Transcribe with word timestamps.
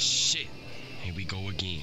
shit. 0.00 0.46
Here 1.02 1.14
we 1.14 1.24
go 1.24 1.48
again. 1.48 1.82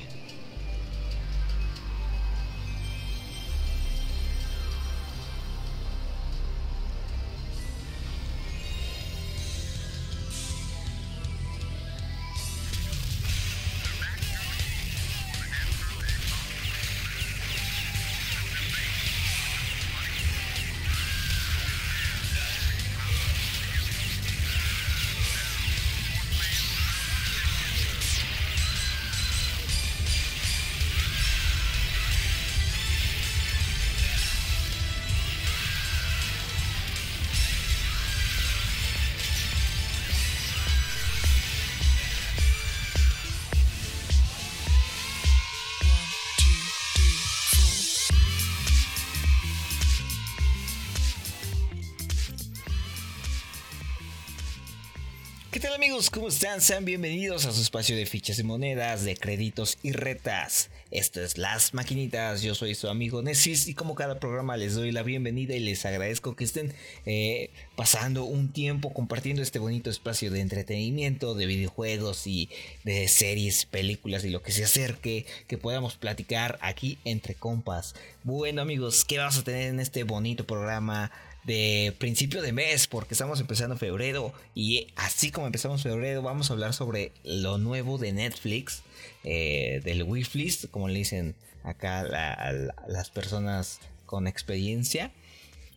Amigos? 55.88 56.10
¿Cómo 56.10 56.28
están? 56.28 56.60
Sean 56.60 56.84
bienvenidos 56.84 57.46
a 57.46 57.54
su 57.54 57.62
espacio 57.62 57.96
de 57.96 58.06
fichas 58.06 58.38
y 58.40 58.44
monedas, 58.44 59.06
de 59.06 59.16
créditos 59.16 59.78
y 59.84 59.94
retas. 59.94 60.70
Esto 60.92 61.22
es 61.22 61.38
Las 61.38 61.74
Maquinitas, 61.74 62.42
yo 62.42 62.56
soy 62.56 62.76
su 62.76 62.90
amigo 62.90 63.22
Nesis 63.22 63.68
y 63.70 63.74
como 63.74 63.96
cada 63.96 64.20
programa 64.20 64.58
les 64.58 64.76
doy 64.76 64.92
la 64.92 65.04
bienvenida 65.04 65.56
y 65.56 65.62
les 65.62 65.86
agradezco 65.86 66.36
que 66.36 66.44
estén 66.44 66.74
eh, 67.06 67.52
pasando 67.78 68.26
un 68.26 68.52
tiempo 68.52 68.94
compartiendo 68.94 69.42
este 69.42 69.60
bonito 69.60 69.90
espacio 69.90 70.30
de 70.30 70.42
entretenimiento, 70.42 71.36
de 71.36 71.46
videojuegos 71.46 72.28
y 72.28 72.50
de 72.84 73.08
series, 73.08 73.66
películas 73.66 74.26
y 74.26 74.30
lo 74.30 74.42
que 74.42 74.52
se 74.52 74.66
acerque, 74.66 75.26
que 75.48 75.58
podamos 75.58 75.96
platicar 75.96 76.60
aquí 76.62 76.98
entre 77.06 77.34
compas. 77.34 77.96
Bueno 78.28 78.62
amigos, 78.62 79.06
¿qué 79.06 79.20
vamos 79.20 79.38
a 79.38 79.44
tener 79.46 79.70
en 79.70 79.80
este 79.80 80.04
bonito 80.04 80.46
programa? 80.46 81.10
de 81.46 81.96
principio 81.98 82.42
de 82.42 82.52
mes, 82.52 82.86
porque 82.86 83.14
estamos 83.14 83.40
empezando 83.40 83.78
febrero. 83.78 84.34
Y 84.54 84.88
así 84.98 85.32
como 85.32 85.46
empezamos 85.46 85.82
febrero, 85.82 86.22
vamos 86.22 86.50
a 86.50 86.54
hablar 86.54 86.74
sobre 86.74 87.14
lo 87.24 87.58
nuevo 87.58 87.98
de 87.98 88.12
Netflix, 88.12 88.82
eh, 89.24 89.80
del 89.86 90.04
Wishlist, 90.04 90.70
como 90.72 90.90
le 90.90 91.00
dicen 91.00 91.36
acá 91.64 92.02
a 92.02 92.52
las 92.90 93.10
personas 93.12 93.80
con 94.06 94.28
experiencia 94.28 95.14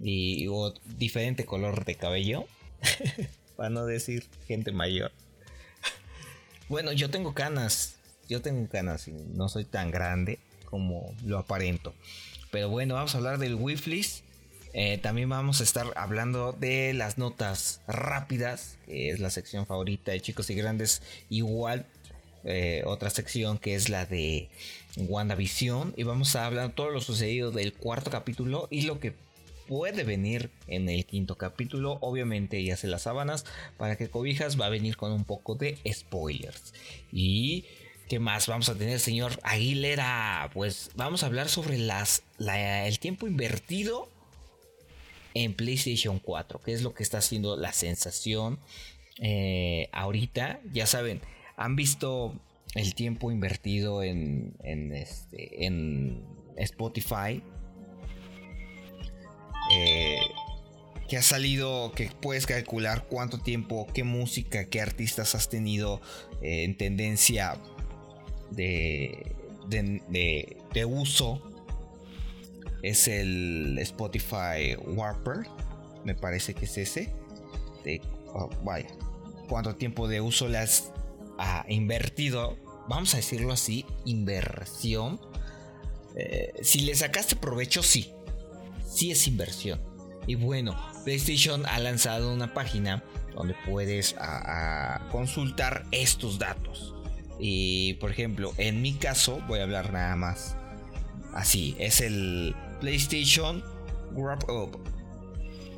y 0.00 0.48
o 0.48 0.74
diferente 0.98 1.44
color 1.44 1.84
de 1.84 1.94
cabello, 1.94 2.48
para 3.56 3.70
no 3.70 3.86
decir 3.86 4.26
gente 4.48 4.72
mayor. 4.72 5.12
bueno, 6.68 6.90
yo 6.90 7.10
tengo 7.10 7.32
canas, 7.32 7.94
yo 8.28 8.42
tengo 8.42 8.68
canas 8.68 9.06
y 9.06 9.12
no 9.12 9.48
soy 9.48 9.66
tan 9.66 9.92
grande 9.92 10.40
como 10.64 11.14
lo 11.24 11.38
aparento. 11.38 11.94
Pero 12.50 12.68
bueno, 12.68 12.94
vamos 12.94 13.14
a 13.14 13.18
hablar 13.18 13.38
del 13.38 13.54
Wishlist 13.54 14.24
eh, 14.72 14.98
también 14.98 15.28
vamos 15.28 15.60
a 15.60 15.64
estar 15.64 15.92
hablando 15.96 16.52
de 16.52 16.94
las 16.94 17.18
notas 17.18 17.80
rápidas, 17.88 18.78
que 18.86 19.10
es 19.10 19.18
la 19.18 19.30
sección 19.30 19.66
favorita 19.66 20.12
de 20.12 20.20
chicos 20.20 20.48
y 20.50 20.54
grandes. 20.54 21.02
Igual 21.28 21.86
eh, 22.44 22.82
otra 22.86 23.10
sección 23.10 23.58
que 23.58 23.74
es 23.74 23.88
la 23.88 24.06
de 24.06 24.48
WandaVision. 24.96 25.94
Y 25.96 26.04
vamos 26.04 26.36
a 26.36 26.46
hablar 26.46 26.72
todo 26.72 26.90
lo 26.90 27.00
sucedido 27.00 27.50
del 27.50 27.72
cuarto 27.72 28.10
capítulo 28.10 28.68
y 28.70 28.82
lo 28.82 29.00
que 29.00 29.12
puede 29.66 30.04
venir 30.04 30.50
en 30.68 30.88
el 30.88 31.04
quinto 31.04 31.36
capítulo. 31.36 31.98
Obviamente 32.00 32.62
ya 32.62 32.76
se 32.76 32.86
las 32.86 33.02
sábanas 33.02 33.46
para 33.76 33.96
que 33.96 34.08
cobijas 34.08 34.60
va 34.60 34.66
a 34.66 34.70
venir 34.70 34.96
con 34.96 35.10
un 35.10 35.24
poco 35.24 35.56
de 35.56 35.78
spoilers. 35.92 36.74
Y 37.12 37.64
¿Qué 38.10 38.18
más 38.18 38.48
vamos 38.48 38.68
a 38.68 38.74
tener, 38.74 38.98
señor 38.98 39.38
Aguilera? 39.44 40.50
Pues 40.52 40.90
vamos 40.96 41.22
a 41.22 41.26
hablar 41.26 41.48
sobre 41.48 41.78
las, 41.78 42.24
el 42.40 42.98
tiempo 42.98 43.28
invertido 43.28 44.08
en 45.34 45.54
PlayStation 45.54 46.18
4, 46.18 46.60
que 46.60 46.72
es 46.72 46.82
lo 46.82 46.92
que 46.92 47.04
está 47.04 47.18
haciendo 47.18 47.56
la 47.56 47.72
sensación 47.72 48.58
eh, 49.20 49.88
ahorita. 49.92 50.58
Ya 50.72 50.86
saben, 50.86 51.20
han 51.56 51.76
visto 51.76 52.34
el 52.74 52.96
tiempo 52.96 53.30
invertido 53.30 54.02
en, 54.02 54.56
este, 54.92 55.64
en 55.64 56.24
Spotify. 56.56 57.44
Eh, 59.72 60.18
que 61.10 61.16
ha 61.16 61.22
salido, 61.22 61.90
que 61.90 62.08
puedes 62.22 62.46
calcular 62.46 63.06
cuánto 63.08 63.40
tiempo, 63.40 63.88
qué 63.92 64.04
música, 64.04 64.66
qué 64.66 64.80
artistas 64.80 65.34
has 65.34 65.48
tenido 65.48 66.00
eh, 66.40 66.62
en 66.62 66.76
tendencia 66.76 67.60
de, 68.50 69.34
de, 69.68 70.56
de 70.72 70.84
uso 70.84 71.42
es 72.82 73.08
el 73.08 73.78
Spotify 73.78 74.76
Warper, 74.86 75.46
me 76.04 76.14
parece 76.14 76.54
que 76.54 76.64
es 76.64 76.78
ese. 76.78 77.12
De, 77.84 78.00
oh, 78.34 78.48
vaya, 78.64 78.88
cuánto 79.48 79.76
tiempo 79.76 80.08
de 80.08 80.20
uso 80.20 80.48
le 80.48 80.58
has 80.58 80.92
ah, 81.38 81.64
invertido, 81.68 82.56
vamos 82.88 83.14
a 83.14 83.18
decirlo 83.18 83.52
así, 83.52 83.84
inversión. 84.04 85.20
Eh, 86.16 86.52
si 86.62 86.80
le 86.80 86.94
sacaste 86.94 87.36
provecho, 87.36 87.82
sí, 87.82 88.12
sí 88.86 89.10
es 89.10 89.26
inversión. 89.26 89.80
Y 90.26 90.34
bueno, 90.34 90.76
PlayStation 91.04 91.66
ha 91.66 91.78
lanzado 91.78 92.32
una 92.32 92.52
página 92.52 93.02
donde 93.34 93.54
puedes 93.66 94.14
consultar 95.10 95.86
estos 95.92 96.38
datos. 96.38 96.94
Y 97.40 97.94
por 97.94 98.10
ejemplo, 98.10 98.52
en 98.58 98.82
mi 98.82 98.92
caso, 98.94 99.42
voy 99.48 99.60
a 99.60 99.62
hablar 99.62 99.92
nada 99.92 100.14
más. 100.16 100.56
Así, 101.32 101.74
es 101.78 102.00
el 102.00 102.54
PlayStation 102.80 103.64
Wrap 104.12 104.48
Up. 104.48 104.78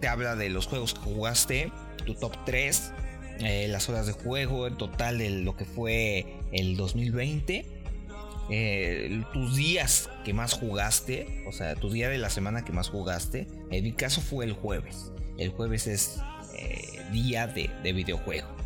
Te 0.00 0.08
habla 0.08 0.34
de 0.34 0.50
los 0.50 0.66
juegos 0.66 0.94
que 0.94 1.00
jugaste, 1.00 1.72
tu 2.04 2.14
top 2.14 2.36
3, 2.44 2.92
eh, 3.40 3.68
las 3.68 3.88
horas 3.88 4.06
de 4.06 4.12
juego, 4.12 4.66
el 4.66 4.76
total 4.76 5.18
de 5.18 5.30
lo 5.30 5.56
que 5.56 5.64
fue 5.64 6.26
el 6.50 6.76
2020. 6.76 7.64
Eh, 8.50 9.22
tus 9.32 9.54
días 9.54 10.10
que 10.24 10.34
más 10.34 10.52
jugaste, 10.52 11.44
o 11.46 11.52
sea, 11.52 11.76
tu 11.76 11.90
día 11.90 12.08
de 12.08 12.18
la 12.18 12.28
semana 12.28 12.64
que 12.64 12.72
más 12.72 12.88
jugaste. 12.88 13.46
En 13.70 13.84
mi 13.84 13.92
caso 13.92 14.20
fue 14.20 14.44
el 14.44 14.52
jueves. 14.52 15.12
El 15.38 15.50
jueves 15.50 15.86
es 15.86 16.20
eh, 16.56 17.00
día 17.12 17.46
de, 17.46 17.70
de 17.84 17.92
videojuego 17.92 18.61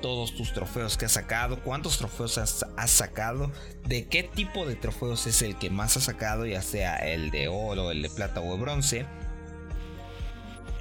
todos 0.00 0.34
tus 0.34 0.52
trofeos 0.52 0.96
que 0.96 1.06
has 1.06 1.12
sacado, 1.12 1.62
cuántos 1.62 1.98
trofeos 1.98 2.38
has, 2.38 2.90
sacado, 2.90 3.50
de 3.86 4.06
qué 4.06 4.22
tipo 4.22 4.66
de 4.66 4.76
trofeos 4.76 5.26
es 5.26 5.42
el 5.42 5.56
que 5.56 5.70
más 5.70 5.96
has 5.96 6.04
sacado, 6.04 6.46
ya 6.46 6.62
sea 6.62 6.96
el 6.96 7.30
de 7.30 7.48
oro, 7.48 7.90
el 7.90 8.02
de 8.02 8.10
plata 8.10 8.40
o 8.40 8.54
de 8.54 8.60
bronce, 8.60 9.06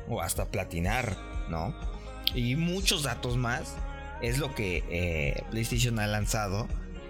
o 0.08 0.22
hasta 0.22 0.50
platinar, 0.50 1.18
¿no? 1.50 1.76
Y 2.34 2.56
muchos 2.56 3.04
datos 3.04 3.38
más 3.38 3.76
es 4.22 4.38
lo 4.38 4.54
que 4.54 4.84
eh, 4.90 5.44
PlayStation 5.52 6.00
ha 6.00 6.08
lanzado 6.08 6.68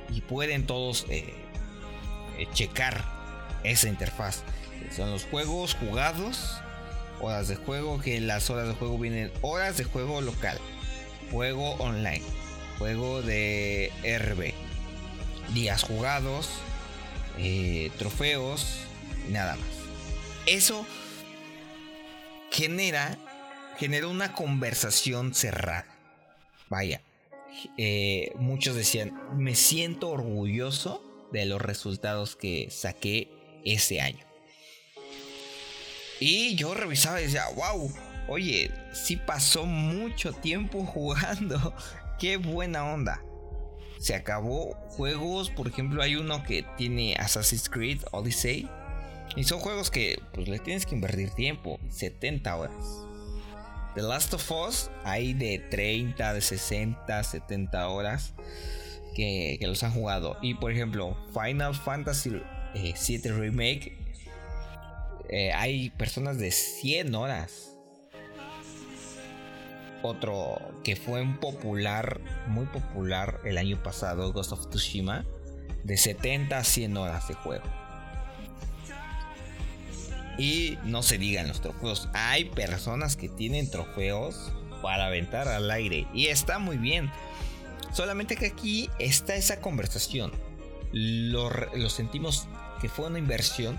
y 0.10 0.22
pueden 0.22 0.66
todos 0.66 1.06
eh, 1.10 1.34
eh, 2.38 2.48
checar 2.54 3.04
esa 3.64 3.90
interfaz. 3.90 4.44
Son 4.96 5.12
los 5.12 5.26
juegos 5.26 5.76
jugados, 5.76 6.58
horas 7.20 7.48
de 7.48 7.56
juego, 7.56 8.00
que 8.00 8.20
las 8.22 8.50
horas 8.50 8.68
de 8.68 8.74
juego 8.74 8.98
vienen 8.98 9.32
horas 9.42 9.78
de 9.78 9.84
juego 9.84 10.22
local 10.22 10.60
juego 11.32 11.74
online, 11.76 12.22
juego 12.78 13.22
de 13.22 13.92
RB, 14.04 14.54
días 15.54 15.84
jugados, 15.84 16.50
eh, 17.38 17.92
trofeos 17.98 18.82
nada 19.30 19.56
más. 19.56 19.68
Eso 20.46 20.86
genera, 22.52 23.18
genera 23.78 24.08
una 24.08 24.34
conversación 24.34 25.34
cerrada. 25.34 25.86
Vaya, 26.70 27.02
eh, 27.78 28.32
muchos 28.36 28.76
decían, 28.76 29.14
me 29.38 29.56
siento 29.56 30.10
orgulloso 30.10 31.04
de 31.32 31.46
los 31.46 31.62
resultados 31.62 32.36
que 32.36 32.70
saqué 32.72 33.30
ese 33.64 34.02
año. 34.02 34.26
Y 36.20 36.56
yo 36.56 36.74
revisaba 36.74 37.22
y 37.22 37.26
decía, 37.26 37.46
wow, 37.56 37.92
Oye, 38.30 38.70
sí 38.94 39.16
pasó 39.16 39.66
mucho 39.66 40.34
tiempo 40.34 40.86
jugando. 40.86 41.74
Qué 42.20 42.38
buena 42.38 42.86
onda. 42.86 43.24
Se 44.00 44.14
acabó 44.16 44.76
juegos, 44.90 45.50
por 45.50 45.68
ejemplo, 45.68 46.02
hay 46.02 46.16
uno 46.16 46.44
que 46.44 46.64
tiene 46.78 47.16
Assassin's 47.16 47.70
Creed 47.70 48.02
Odyssey. 48.12 48.70
Y 49.36 49.44
son 49.44 49.60
juegos 49.60 49.92
que 49.92 50.22
pues 50.34 50.48
le 50.48 50.60
tienes 50.60 50.86
que 50.86 50.96
invertir 50.96 51.32
tiempo, 51.32 51.80
70 51.90 52.56
horas. 52.56 53.06
The 53.96 54.04
Last 54.04 54.34
of 54.34 54.52
Us 54.52 54.92
hay 55.04 55.34
de 55.34 55.60
30, 55.60 56.34
de 56.34 56.42
60, 56.42 57.24
70 57.24 57.88
horas. 57.90 58.34
que, 59.16 59.58
los 59.62 59.84
han 59.84 59.92
jugado. 59.92 60.38
Y 60.42 60.54
por 60.54 60.72
ejemplo, 60.72 61.18
Final 61.34 61.74
Fantasy 61.76 62.42
eh, 62.76 63.22
Remake, 63.26 63.98
eh, 65.30 65.52
hay 65.52 65.90
personas 65.92 66.38
de 66.38 66.52
100 66.52 67.16
horas. 67.16 67.69
Otro 70.02 70.60
que 70.84 70.96
fue 70.96 71.22
un 71.22 71.38
popular, 71.38 72.22
muy 72.48 72.66
popular 72.68 73.42
el 73.44 73.58
año 73.58 73.82
pasado, 73.84 74.32
Ghost 74.32 74.54
of 74.54 74.70
Tsushima, 74.70 75.26
de 75.84 75.98
70 75.98 76.58
a 76.58 76.64
100 76.64 76.98
horas 76.98 77.28
de 77.28 77.34
juego. 77.34 77.66
Y 80.38 80.78
no 80.86 81.04
se 81.04 81.18
digan 81.18 81.50
los 81.50 81.60
trofeos. 81.60 82.08
Hay 82.14 82.46
personas 82.46 83.18
que 83.18 83.28
tienen 83.28 83.70
trofeos 83.70 84.54
para 84.82 85.08
aventar 85.08 85.50
al 85.50 85.70
aire. 85.70 86.08
Y 86.14 86.28
está 86.28 86.60
muy 86.60 86.78
bien. 86.78 87.12
Solamente 87.92 88.38
que 88.38 88.46
aquí 88.46 88.90
está 89.00 89.36
esa 89.36 89.60
conversación. 89.60 90.32
Lo, 90.94 91.50
sentimos 91.90 92.48
que 92.80 92.88
fue 92.88 93.08
una 93.08 93.20
inversión. 93.20 93.78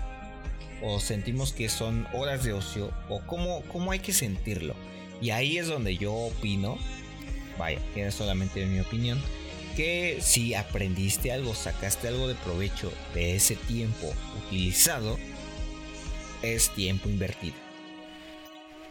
O 0.83 0.99
sentimos 0.99 1.51
que 1.51 1.67
son 1.67 2.07
horas 2.13 2.43
de 2.43 2.53
ocio. 2.53 2.91
O 3.09 3.21
cómo, 3.25 3.63
cómo 3.63 3.91
hay 3.91 3.99
que 3.99 4.13
sentirlo. 4.13 4.75
Y 5.21 5.29
ahí 5.29 5.57
es 5.57 5.67
donde 5.67 5.97
yo 5.97 6.13
opino. 6.13 6.77
Vaya, 7.57 7.79
que 7.93 8.07
es 8.07 8.15
solamente 8.15 8.65
mi 8.65 8.79
opinión. 8.79 9.21
Que 9.75 10.17
si 10.19 10.53
aprendiste 10.53 11.31
algo, 11.31 11.53
sacaste 11.53 12.07
algo 12.07 12.27
de 12.27 12.35
provecho 12.35 12.91
de 13.13 13.35
ese 13.35 13.55
tiempo 13.55 14.11
utilizado 14.45 15.17
es 16.41 16.69
tiempo 16.71 17.07
invertido. 17.07 17.55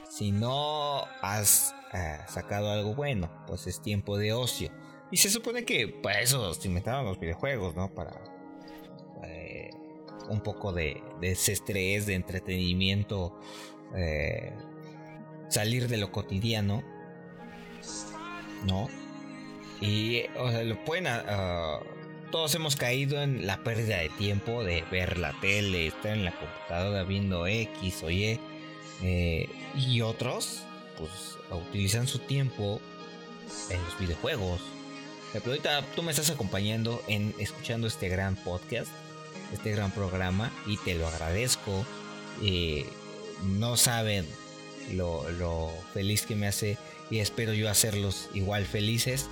Si 0.09 0.33
no 0.33 1.05
has 1.23 1.75
eh, 1.93 2.19
sacado 2.29 2.71
algo 2.71 2.95
bueno, 2.95 3.31
pues 3.47 3.67
es 3.67 3.83
tiempo 3.83 4.17
de 4.17 4.33
ocio. 4.33 4.71
Y 5.11 5.17
se 5.17 5.31
supone 5.31 5.65
que 5.65 5.89
para 5.89 6.21
eso 6.21 6.55
se 6.55 6.69
inventaron 6.69 7.05
los 7.05 7.19
videojuegos, 7.19 7.75
¿no? 7.75 7.93
Para 7.93 8.23
eh, 9.25 9.71
un 10.29 10.41
poco 10.41 10.73
de, 10.73 11.03
de, 11.21 12.01
de 12.07 12.15
entretenimiento, 12.15 13.39
eh, 13.97 14.53
salir 15.51 15.89
de 15.89 15.99
lo 15.99 16.11
cotidiano, 16.11 16.83
¿no? 18.65 18.89
Y 19.81 20.23
o 20.39 20.51
sea, 20.51 20.63
lo 20.63 20.83
pueden 20.85 21.07
uh, 21.07 21.81
todos 22.31 22.55
hemos 22.55 22.77
caído 22.77 23.23
en 23.23 23.47
la 23.47 23.63
pérdida 23.63 23.99
de 23.99 24.09
tiempo 24.11 24.63
de 24.63 24.85
ver 24.91 25.19
la 25.19 25.33
tele, 25.41 25.89
estar 25.89 26.13
en 26.13 26.25
la 26.25 26.33
computadora 26.33 27.03
viendo 27.03 27.47
X 27.47 28.03
o 28.03 28.11
Y. 28.11 28.39
Eh, 29.03 29.49
y 29.75 30.01
otros, 30.03 30.63
pues, 30.97 31.11
utilizan 31.51 32.07
su 32.07 32.19
tiempo 32.21 32.81
en 33.69 33.83
los 33.83 33.99
videojuegos. 33.99 34.61
Pero 35.33 35.47
ahorita 35.47 35.83
tú 35.95 36.03
me 36.03 36.11
estás 36.11 36.31
acompañando 36.31 37.03
en 37.09 37.35
escuchando 37.39 37.87
este 37.87 38.09
gran 38.09 38.37
podcast, 38.37 38.91
este 39.53 39.71
gran 39.73 39.91
programa, 39.91 40.53
y 40.67 40.77
te 40.79 40.95
lo 40.95 41.09
agradezco. 41.09 41.85
Eh, 42.43 42.87
no 43.45 43.77
saben 43.77 44.27
lo, 44.93 45.73
feliz 45.93 46.23
que 46.23 46.35
me 46.35 46.47
hace 46.47 46.79
y 47.11 47.19
espero 47.19 47.53
yo 47.53 47.69
hacerlos 47.69 48.29
igual 48.35 48.65
felices 48.67 49.29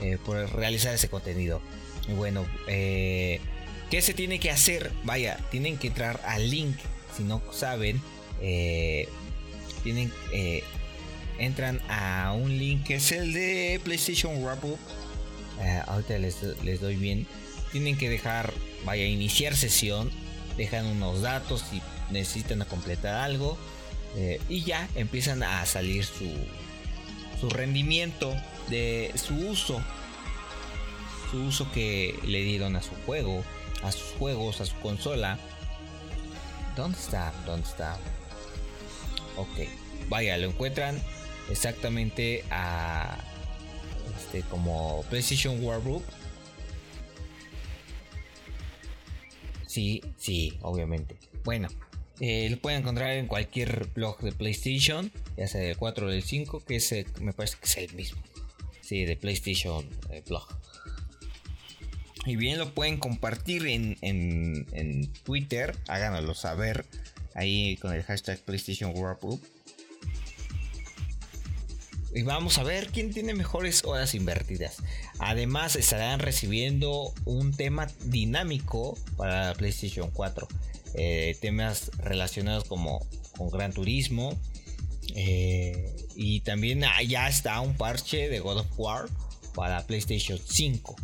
eh, 0.00 0.18
por 0.24 0.36
realizar 0.54 0.94
ese 0.94 1.08
contenido. 1.08 1.60
Y 2.08 2.12
bueno, 2.12 2.46
eh, 2.66 3.40
¿qué 3.90 4.00
se 4.00 4.14
tiene 4.14 4.40
que 4.40 4.50
hacer? 4.50 4.90
Vaya, 5.04 5.38
tienen 5.50 5.76
que 5.76 5.88
entrar 5.88 6.20
al 6.24 6.50
link. 6.50 6.76
Si 7.16 7.22
no 7.22 7.42
saben, 7.52 8.00
eh, 8.40 9.08
tienen, 9.82 10.12
eh, 10.32 10.62
entran 11.38 11.80
a 11.88 12.32
un 12.32 12.56
link 12.56 12.86
que 12.86 12.94
es 12.96 13.12
el 13.12 13.32
de 13.32 13.80
PlayStation 13.84 14.42
Wrap 14.42 14.64
ahorita 15.86 16.18
les, 16.18 16.42
les, 16.64 16.80
doy 16.80 16.96
bien. 16.96 17.26
Tienen 17.72 17.98
que 17.98 18.08
dejar, 18.08 18.52
vaya, 18.84 19.04
iniciar 19.04 19.56
sesión. 19.56 20.10
Dejan 20.56 20.86
unos 20.86 21.22
datos 21.22 21.64
si 21.70 21.82
necesitan 22.10 22.64
completar 22.64 23.14
algo. 23.14 23.58
Y 24.48 24.64
ya 24.64 24.88
empiezan 24.94 25.42
a 25.42 25.64
salir 25.66 26.04
su, 26.04 26.28
su 27.40 27.48
rendimiento 27.50 28.34
de 28.68 29.12
su 29.14 29.34
uso 29.34 29.80
su 31.30 31.42
uso 31.44 31.70
que 31.72 32.18
le 32.24 32.42
dieron 32.42 32.76
a 32.76 32.82
su 32.82 32.94
juego, 33.06 33.44
a 33.82 33.92
sus 33.92 34.12
juegos, 34.18 34.60
a 34.60 34.66
su 34.66 34.74
consola. 34.80 35.38
¿Dónde 36.76 36.98
está? 36.98 37.32
¿Dónde 37.44 37.68
está? 37.68 37.98
Ok, 39.36 39.68
vaya, 40.08 40.36
lo 40.38 40.48
encuentran 40.48 41.00
exactamente 41.50 42.44
a 42.50 43.18
este 44.16 44.42
como 44.42 45.04
PlayStation 45.08 45.60
Group 45.60 46.04
Sí, 49.66 50.02
sí, 50.16 50.58
obviamente. 50.62 51.16
Bueno, 51.44 51.68
eh, 52.20 52.48
lo 52.50 52.58
pueden 52.58 52.80
encontrar 52.80 53.12
en 53.12 53.26
cualquier 53.26 53.86
blog 53.94 54.20
de 54.20 54.32
PlayStation, 54.32 55.12
ya 55.36 55.46
sea 55.46 55.60
del 55.60 55.76
4 55.76 56.06
o 56.06 56.10
del 56.10 56.22
5, 56.22 56.64
que 56.64 56.76
es, 56.76 56.92
me 57.20 57.32
parece 57.32 57.56
que 57.60 57.66
es 57.66 57.76
el 57.76 57.94
mismo. 57.94 58.20
Sí, 58.80 59.04
de 59.04 59.16
PlayStation 59.16 59.86
eh, 60.10 60.22
blog. 60.26 60.48
Y 62.26 62.36
bien 62.36 62.58
lo 62.58 62.74
pueden 62.74 62.98
compartir 62.98 63.66
en, 63.66 63.96
en, 64.02 65.12
Twitter. 65.24 65.76
Háganoslo 65.88 66.34
saber. 66.34 66.84
Ahí 67.34 67.76
con 67.76 67.94
el 67.94 68.02
hashtag 68.02 68.40
PlayStation 68.40 68.92
World. 68.94 69.40
Y 72.14 72.22
vamos 72.22 72.58
a 72.58 72.64
ver 72.64 72.88
quién 72.88 73.12
tiene 73.12 73.34
mejores 73.34 73.84
horas 73.84 74.14
invertidas. 74.14 74.78
Además 75.18 75.76
estarán 75.76 76.18
recibiendo 76.20 77.14
un 77.24 77.56
tema 77.56 77.86
dinámico 78.04 78.98
para 79.16 79.48
la 79.48 79.54
PlayStation 79.54 80.10
4. 80.10 80.48
Eh, 80.94 81.36
temas 81.40 81.90
relacionados 81.98 82.64
como 82.64 83.06
con 83.36 83.50
Gran 83.50 83.72
Turismo. 83.72 84.38
Eh, 85.14 85.94
y 86.16 86.40
también 86.40 86.84
ya 87.06 87.28
está 87.28 87.60
un 87.60 87.76
parche 87.76 88.28
de 88.28 88.40
God 88.40 88.58
of 88.58 88.66
War 88.76 89.08
para 89.54 89.86
PlayStation 89.86 90.38
5 90.38 90.96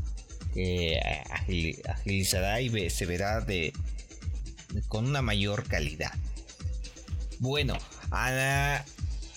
que 0.52 1.00
agilizará 1.86 2.60
y 2.60 2.90
se 2.90 3.06
verá 3.06 3.40
de, 3.40 3.72
con 4.88 5.06
una 5.06 5.20
mayor 5.20 5.66
calidad. 5.66 6.12
Bueno, 7.40 7.76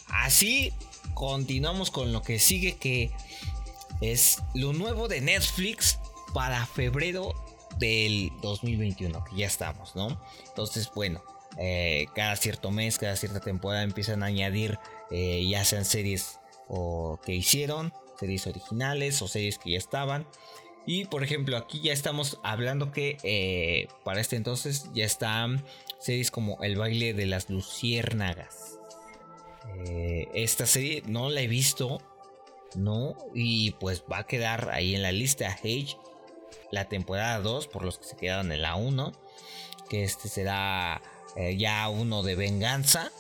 así 0.08 0.72
continuamos 1.16 1.90
con 1.90 2.14
lo 2.14 2.22
que 2.22 2.40
sigue 2.40 2.78
que 2.78 3.10
es 4.02 4.38
lo 4.54 4.74
nuevo 4.74 5.08
de 5.08 5.22
Netflix 5.22 5.98
para 6.34 6.66
febrero 6.68 7.34
del 7.80 8.32
2021, 8.42 9.24
que 9.24 9.36
ya 9.36 9.48
estamos, 9.48 9.96
¿no? 9.96 10.22
Entonces, 10.48 10.92
bueno, 10.94 11.24
eh, 11.58 12.08
cada 12.14 12.36
cierto 12.36 12.72
mes, 12.72 12.98
cada 12.98 13.16
cierta 13.16 13.40
temporada 13.40 13.84
empiezan 13.84 14.22
a 14.24 14.28
añadir 14.28 14.78
eh, 15.10 15.46
ya 15.50 15.66
sean 15.66 15.86
series 15.86 16.40
o 16.68 17.20
que 17.26 17.34
hicieron, 17.34 17.94
series 18.20 18.46
originales 18.48 19.22
o 19.22 19.28
series 19.28 19.58
que 19.58 19.72
ya 19.72 19.78
estaban. 19.78 20.28
Y 20.86 21.06
por 21.06 21.24
ejemplo, 21.24 21.58
aquí 21.58 21.82
ya 21.82 21.94
estamos 21.94 22.40
hablando 22.44 22.92
que 22.92 23.18
eh, 23.24 23.88
para 24.04 24.22
este 24.22 24.36
entonces 24.36 24.90
ya 24.94 25.06
están 25.06 25.66
series 26.00 26.32
como 26.32 26.62
El 26.64 26.78
baile 26.78 27.14
de 27.14 27.26
las 27.26 27.50
luciérnagas. 27.50 28.74
Esta 30.34 30.66
serie 30.66 31.04
no 31.06 31.30
la 31.30 31.42
he 31.42 31.48
visto, 31.48 32.02
¿no? 32.76 33.18
Y 33.36 33.72
pues 33.72 34.04
va 34.10 34.20
a 34.20 34.26
quedar 34.26 34.70
ahí 34.70 34.96
en 34.96 35.02
la 35.02 35.12
lista 35.12 35.50
Age 35.50 35.98
la 36.72 36.86
temporada 36.86 37.40
2, 37.40 37.68
por 37.68 37.84
los 37.84 37.98
que 37.98 38.06
se 38.06 38.16
quedaron 38.18 38.52
en 38.52 38.62
la 38.62 38.76
1. 38.76 39.14
Que 39.90 40.04
este 40.04 40.28
será 40.28 41.02
eh, 41.36 41.56
ya 41.58 41.88
uno 41.90 42.24
de 42.24 42.36
venganza. 42.36 43.12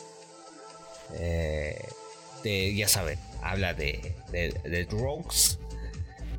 ya 2.44 2.88
saben, 2.88 3.20
habla 3.42 3.74
de, 3.74 4.16
de, 4.32 4.50
de 4.63 4.88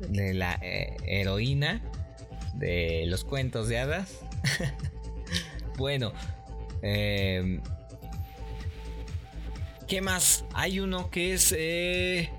de 0.07 0.33
la 0.33 0.57
eh, 0.61 0.95
heroína 1.05 1.81
de 2.53 3.05
los 3.07 3.23
cuentos 3.23 3.67
de 3.67 3.79
hadas. 3.79 4.19
bueno, 5.77 6.13
¿qué 9.89 10.01
más? 10.01 10.45
Hay 10.53 10.79
uno 10.79 11.09
que 11.09 11.33
es 11.33 11.53
eh, 11.57 12.29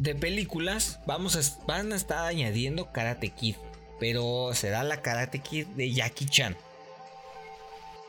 de 0.00 0.14
películas. 0.14 0.98
Vamos 1.06 1.58
van 1.66 1.92
a 1.92 1.96
estar 1.96 2.26
añadiendo 2.26 2.90
Karate 2.92 3.30
Kid, 3.30 3.56
pero 3.98 4.50
será 4.54 4.82
la 4.82 5.02
Karate 5.02 5.40
Kid 5.40 5.66
de 5.68 5.92
Jackie 5.92 6.26
Chan. 6.26 6.56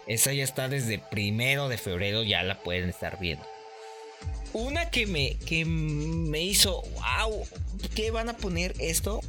Esa 0.08 0.34
ya 0.34 0.44
está 0.44 0.68
desde 0.68 1.00
primero 1.00 1.70
de 1.70 1.78
febrero, 1.78 2.24
ya 2.24 2.44
la 2.44 2.64
pueden 2.64 2.90
estar 2.90 3.20
viendo. 3.20 3.46
Una 4.54 4.90
que 4.90 5.06
me, 5.06 5.38
que 5.38 5.64
me 5.64 6.42
hizo, 6.42 6.82
wow, 6.82 7.46
¿qué 7.96 8.12
van 8.12 8.30
a 8.30 8.38
poner 8.38 8.74
esto? 8.80 9.22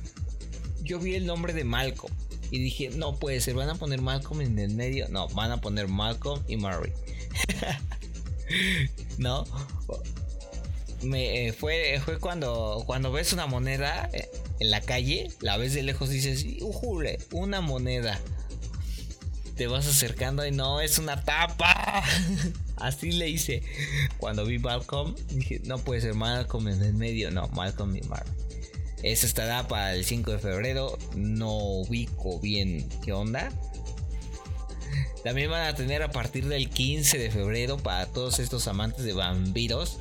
Yo 0.83 0.99
vi 0.99 1.15
el 1.15 1.27
nombre 1.27 1.53
de 1.53 1.65
Malcolm 1.65 2.13
y 2.51 2.59
dije, 2.59 2.91
no 2.91 3.19
puede 3.19 3.41
ser, 3.41 3.55
van 3.55 3.71
a 3.71 3.77
poner 3.77 4.01
Malcolm 4.01 4.41
en 4.41 4.59
el 4.59 4.75
medio. 4.75 5.09
No, 5.09 5.29
van 5.29 5.53
a 5.53 5.61
poner 5.61 5.89
Malcolm 5.89 6.43
y 6.49 6.57
Murray. 6.57 6.93
no. 9.19 9.45
Me 11.03 11.49
eh, 11.49 11.53
fue, 11.53 12.01
fue 12.05 12.19
cuando, 12.19 12.83
cuando 12.87 13.13
ves 13.13 13.33
una 13.33 13.47
moneda 13.47 14.09
eh, 14.13 14.31
en 14.61 14.71
la 14.71 14.81
calle, 14.81 15.31
la 15.41 15.57
ves 15.57 15.75
de 15.75 15.83
lejos 15.83 16.11
y 16.11 16.15
dices, 16.15 16.45
¡Ujule! 16.61 17.19
Una 17.33 17.61
moneda. 17.61 18.21
Te 19.57 19.67
vas 19.67 19.87
acercando 19.87 20.47
y 20.47 20.51
no, 20.51 20.81
es 20.81 20.99
una 20.99 21.25
tapa. 21.25 22.03
Así 22.77 23.13
le 23.13 23.29
hice. 23.29 23.63
Cuando 24.19 24.45
vi 24.45 24.59
Malcolm, 24.59 25.15
dije, 25.31 25.61
no 25.65 25.79
puede 25.79 26.01
ser 26.01 26.15
Malcolm 26.15 26.69
en 26.69 26.83
el 26.83 26.95
medio. 26.95 27.31
No, 27.31 27.49
Malcolm 27.49 27.95
y 27.97 28.01
Mark. 28.03 28.27
Esa 29.03 29.27
estará 29.27 29.69
para 29.69 29.95
el 29.95 30.05
5 30.05 30.33
de 30.33 30.39
febrero. 30.39 30.99
No 31.15 31.55
ubico 31.55 32.41
bien 32.41 32.89
qué 33.05 33.13
onda. 33.13 33.51
También 35.23 35.51
van 35.51 35.67
a 35.67 35.75
tener 35.75 36.03
a 36.03 36.11
partir 36.11 36.47
del 36.49 36.69
15 36.69 37.19
de 37.19 37.31
febrero 37.31 37.77
para 37.77 38.07
todos 38.07 38.39
estos 38.39 38.67
amantes 38.67 39.05
de 39.05 39.13
vampiros. 39.13 39.99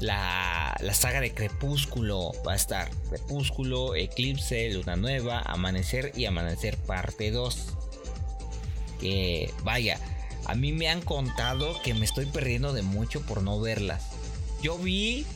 La, 0.00 0.76
la, 0.80 0.94
saga 0.94 1.20
de 1.20 1.32
Crepúsculo 1.32 2.32
va 2.46 2.52
a 2.52 2.56
estar 2.56 2.90
Crepúsculo, 3.08 3.94
Eclipse, 3.94 4.70
Luna 4.70 4.96
Nueva, 4.96 5.40
Amanecer 5.40 6.12
y 6.16 6.24
Amanecer 6.24 6.76
parte 6.76 7.30
2. 7.30 7.56
Que 9.00 9.52
vaya, 9.62 10.00
a 10.46 10.54
mí 10.54 10.72
me 10.72 10.88
han 10.88 11.00
contado 11.00 11.80
que 11.82 11.94
me 11.94 12.04
estoy 12.04 12.26
perdiendo 12.26 12.72
de 12.72 12.82
mucho 12.82 13.22
por 13.22 13.42
no 13.42 13.60
verlas. 13.60 14.02
Yo 14.62 14.78
vi 14.78 15.26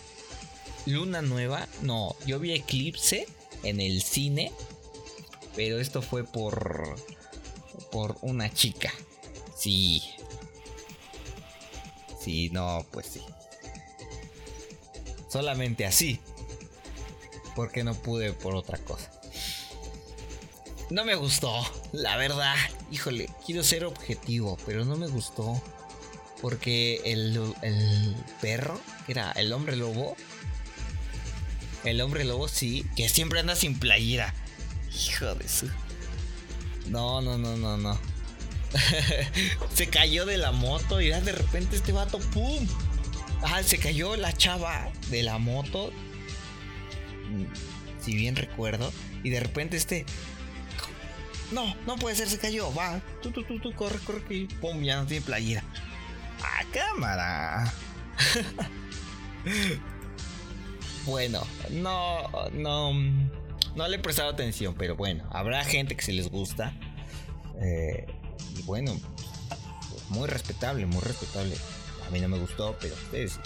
Luna 0.86 1.22
Nueva, 1.22 1.68
no, 1.82 2.16
yo 2.26 2.40
vi 2.40 2.52
Eclipse 2.52 3.26
en 3.62 3.80
el 3.80 4.02
cine, 4.02 4.52
pero 5.54 5.78
esto 5.78 6.02
fue 6.02 6.24
por 6.24 6.96
por 7.90 8.16
una 8.22 8.52
chica. 8.52 8.92
Sí. 9.56 10.02
Sí, 12.20 12.50
no, 12.50 12.84
pues 12.90 13.06
sí. 13.06 13.20
Solamente 15.28 15.86
así. 15.86 16.20
Porque 17.54 17.84
no 17.84 17.94
pude 17.94 18.32
por 18.32 18.54
otra 18.54 18.78
cosa. 18.78 19.10
No 20.90 21.04
me 21.04 21.14
gustó, 21.16 21.52
la 21.92 22.16
verdad. 22.16 22.54
Híjole, 22.90 23.28
quiero 23.44 23.62
ser 23.62 23.84
objetivo, 23.84 24.56
pero 24.64 24.84
no 24.84 24.96
me 24.96 25.06
gustó. 25.08 25.62
Porque 26.40 27.02
el, 27.04 27.54
el 27.62 28.16
perro, 28.40 28.80
que 29.04 29.12
era 29.12 29.32
el 29.32 29.52
hombre 29.52 29.76
lobo. 29.76 30.16
El 31.84 32.00
hombre 32.00 32.24
lobo, 32.24 32.48
sí, 32.48 32.86
que 32.96 33.08
siempre 33.08 33.40
anda 33.40 33.54
sin 33.54 33.78
playera. 33.78 34.34
Hijo 34.94 35.34
de 35.34 35.48
su. 35.48 35.68
No, 36.86 37.20
no, 37.20 37.36
no, 37.36 37.56
no, 37.56 37.76
no. 37.76 37.98
se 39.74 39.88
cayó 39.88 40.26
de 40.26 40.38
la 40.38 40.52
moto 40.52 41.00
y 41.00 41.08
de 41.08 41.32
repente 41.32 41.76
este 41.76 41.92
vato, 41.92 42.18
¡pum! 42.18 42.66
Ah, 43.42 43.62
se 43.62 43.78
cayó 43.78 44.16
la 44.16 44.32
chava 44.32 44.90
de 45.10 45.22
la 45.22 45.38
moto. 45.38 45.92
Si 48.00 48.14
bien 48.14 48.36
recuerdo. 48.36 48.92
Y 49.22 49.30
de 49.30 49.40
repente 49.40 49.76
este. 49.76 50.04
No, 51.52 51.74
no 51.86 51.96
puede 51.96 52.16
ser, 52.16 52.28
se 52.28 52.38
cayó. 52.38 52.72
Va, 52.74 53.00
tú, 53.22 53.30
tú, 53.30 53.42
tú, 53.44 53.72
corre, 53.74 53.98
corre. 54.00 54.22
Y 54.30 54.46
pum, 54.46 54.82
ya 54.82 54.96
no 54.96 55.06
tiene 55.06 55.24
playera. 55.24 55.62
¡Ah, 56.42 56.62
cámara! 56.72 57.72
bueno, 61.06 61.46
no, 61.70 62.50
no. 62.52 62.92
No 63.74 63.88
le 63.88 63.96
he 63.96 64.00
prestado 64.00 64.30
atención, 64.30 64.74
pero 64.76 64.96
bueno, 64.96 65.24
habrá 65.30 65.64
gente 65.64 65.96
que 65.96 66.02
se 66.02 66.12
les 66.12 66.28
gusta. 66.28 66.74
Eh, 67.60 68.06
y 68.56 68.62
bueno, 68.62 68.98
muy 70.08 70.28
respetable, 70.28 70.86
muy 70.86 71.00
respetable. 71.00 71.56
A 72.08 72.10
mí 72.10 72.20
no 72.20 72.28
me 72.28 72.38
gustó, 72.38 72.76
pero 72.80 72.94
ustedes 72.94 73.38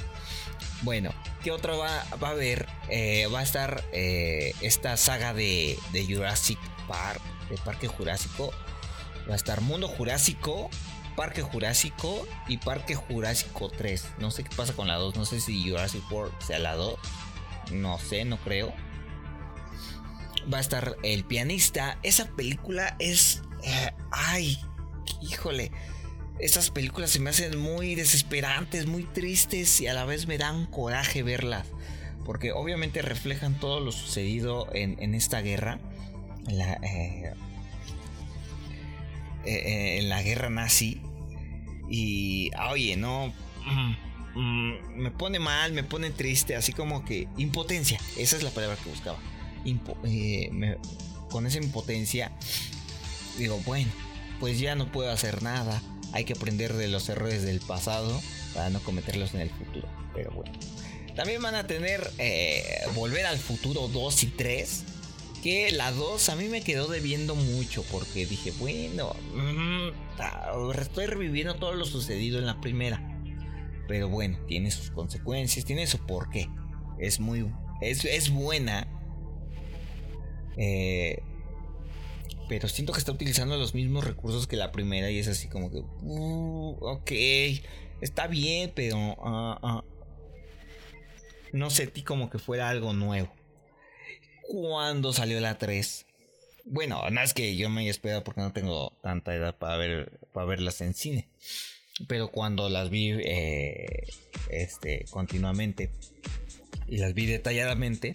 Bueno, 0.83 1.13
¿qué 1.43 1.51
otro 1.51 1.79
va, 1.79 2.03
a 2.03 2.29
haber? 2.29 2.69
Eh, 2.89 3.27
va 3.27 3.41
a 3.41 3.43
estar 3.43 3.83
eh, 3.93 4.55
esta 4.61 4.97
saga 4.97 5.35
de, 5.35 5.77
de 5.93 6.07
Jurassic 6.07 6.59
Park, 6.87 7.21
de 7.51 7.59
Parque 7.59 7.89
Jurásico. 7.89 8.53
Va 9.29 9.33
a 9.33 9.37
estar 9.37 9.61
Mundo 9.63 9.89
Jurásico, 9.89 10.71
Parque 11.17 11.43
Jurásico 11.43 12.27
y 12.47 12.59
Parque 12.59 12.95
Jurásico 12.95 13.69
3. 13.69 14.07
No 14.19 14.31
sé 14.31 14.45
qué 14.45 14.55
pasa 14.55 14.75
con 14.75 14.87
la 14.87 14.97
2. 14.97 15.17
No 15.17 15.25
sé 15.25 15.41
si 15.41 15.69
Jurassic 15.69 16.11
World 16.11 16.33
sea 16.41 16.61
la 16.61 16.77
2. 16.77 16.99
No 17.73 17.99
sé, 17.99 18.25
no 18.25 18.37
creo. 18.39 18.73
Va 20.53 20.59
a 20.59 20.61
estar 20.61 20.97
El 21.03 21.25
pianista. 21.25 21.99
Esa 22.05 22.27
película 22.27 22.95
es... 23.01 23.43
Eh, 23.65 23.93
ay, 24.11 24.59
híjole 25.21 25.73
estas 26.39 26.71
películas 26.71 27.11
se 27.11 27.21
me 27.21 27.31
hacen 27.31 27.59
muy 27.59 27.95
desesperantes, 27.95 28.87
muy 28.87 29.05
tristes 29.05 29.81
y 29.81 29.87
a 29.87 29.95
la 29.95 30.05
vez 30.05 30.27
me 30.27 30.39
dan 30.39 30.67
coraje 30.67 31.23
verlas. 31.23 31.67
Porque 32.25 32.53
obviamente 32.53 33.03
reflejan 33.03 33.59
todo 33.59 33.81
lo 33.81 33.93
sucedido 33.93 34.69
en, 34.73 35.15
esta 35.15 35.41
guerra. 35.41 35.79
En 36.47 36.59
la, 36.59 36.75
eh, 36.75 37.33
eh, 39.45 39.63
eh, 39.65 39.99
en 39.99 40.09
la 40.09 40.23
guerra 40.23 40.51
nazi. 40.51 41.01
Y, 41.91 42.51
oye, 42.71 42.97
no... 42.97 43.33
Mm, 43.65 43.95
mm, 44.35 44.97
me 44.97 45.11
pone 45.11 45.39
mal, 45.39 45.73
me 45.73 45.85
pone 45.85 46.11
triste, 46.11 46.55
así 46.55 46.73
como 46.73 47.05
que 47.05 47.29
impotencia. 47.37 48.01
Esa 48.17 48.37
es 48.37 48.43
la 48.43 48.51
palabra 48.51 48.77
que 48.83 48.89
buscaba. 48.89 49.19
con 51.29 51.47
esa 51.47 51.59
impotencia, 51.59 52.33
digo, 53.39 53.61
bueno, 53.65 53.91
pues 54.39 54.59
ya 54.59 54.75
no 54.75 54.91
puedo 54.93 55.11
hacer 55.11 55.43
nada 55.43 55.81
hay 56.13 56.25
que 56.25 56.35
aprender 56.35 56.75
de 56.75 56.89
los 56.89 57.09
errores 57.09 57.43
del 57.43 57.61
pasado 57.61 58.21
para 58.55 58.71
no 58.71 58.81
cometerlos 58.81 59.35
en 59.35 59.41
el 59.41 59.51
futuro. 59.51 59.89
Pero 60.15 60.31
bueno. 60.33 60.53
También 61.17 61.43
van 61.43 61.55
a 61.55 61.67
tener 61.67 62.11
eh, 62.19 62.65
Volver 62.95 63.27
al 63.27 63.39
Futuro 63.39 63.89
2 63.89 64.23
y 64.25 64.27
3. 64.29 64.85
Que 65.43 65.73
la 65.73 65.91
2 65.91 66.29
a 66.29 66.37
mí 66.37 66.45
me 66.49 66.63
quedó 66.63 66.87
debiendo 66.87 67.35
mucho 67.35 67.85
porque 67.91 68.27
dije, 68.27 68.53
bueno, 68.61 69.17
estoy 70.79 71.07
reviviendo 71.07 71.57
todo 71.57 71.75
lo 71.75 71.85
sucedido 71.85 72.39
en 72.39 72.47
la 72.47 72.61
primera. 72.61 73.03
Pero 73.89 74.09
bueno, 74.09 74.39
tiene 74.47 74.71
sus 74.71 74.91
consecuencias, 74.93 75.65
tiene 75.65 75.89
su 75.89 75.99
porqué. 76.07 76.49
Es 76.99 77.19
muy... 77.19 77.53
Es, 77.81 78.05
es 78.05 78.31
buena. 78.31 78.87
Eh, 80.57 81.21
pero 82.53 82.69
siento 82.69 82.93
que 82.93 82.99
está 82.99 83.13
utilizando 83.13 83.57
los 83.57 83.73
mismos 83.73 84.05
recursos 84.05 84.47
que 84.47 84.57
la 84.57 84.73
primera 84.73 85.11
y 85.11 85.19
es 85.19 85.27
así 85.27 85.49
como 85.49 85.71
que, 85.71 85.79
uh, 85.79 86.77
ok, 86.83 87.11
está 88.03 88.27
bien, 88.27 88.71
pero 88.75 88.99
uh, 88.99 89.67
uh, 89.67 89.83
no 91.55 91.71
sentí 91.71 92.03
como 92.03 92.29
que 92.29 92.39
fuera 92.39 92.69
algo 92.69 92.93
nuevo. 92.93 93.33
Cuando 94.43 95.15
salió 95.15 95.41
la 95.41 95.57
3, 95.57 96.05
bueno, 96.67 97.09
no 97.09 97.23
es 97.23 97.33
que 97.33 97.57
yo 97.57 97.71
me 97.71 97.81
haya 97.81 97.91
esperado 97.91 98.23
porque 98.23 98.43
no 98.43 98.53
tengo 98.53 98.93
tanta 99.03 99.35
edad 99.35 99.57
para, 99.57 99.79
ver, 99.79 100.21
para 100.35 100.45
verlas 100.45 100.83
en 100.83 100.93
cine. 100.93 101.31
Pero 102.07 102.29
cuando 102.29 102.69
las 102.69 102.91
vi 102.91 103.13
eh, 103.13 104.09
este, 104.51 105.07
continuamente 105.09 105.91
y 106.87 106.99
las 106.99 107.15
vi 107.15 107.25
detalladamente, 107.25 108.13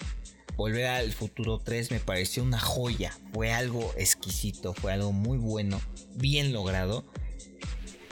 Volver 0.58 0.88
al 0.88 1.14
Futuro 1.14 1.60
3 1.60 1.92
me 1.92 2.00
pareció 2.00 2.42
una 2.42 2.60
joya. 2.60 3.16
Fue 3.32 3.54
algo 3.54 3.94
exquisito, 3.96 4.74
fue 4.74 4.92
algo 4.92 5.12
muy 5.12 5.38
bueno, 5.38 5.80
bien 6.16 6.52
logrado. 6.52 7.06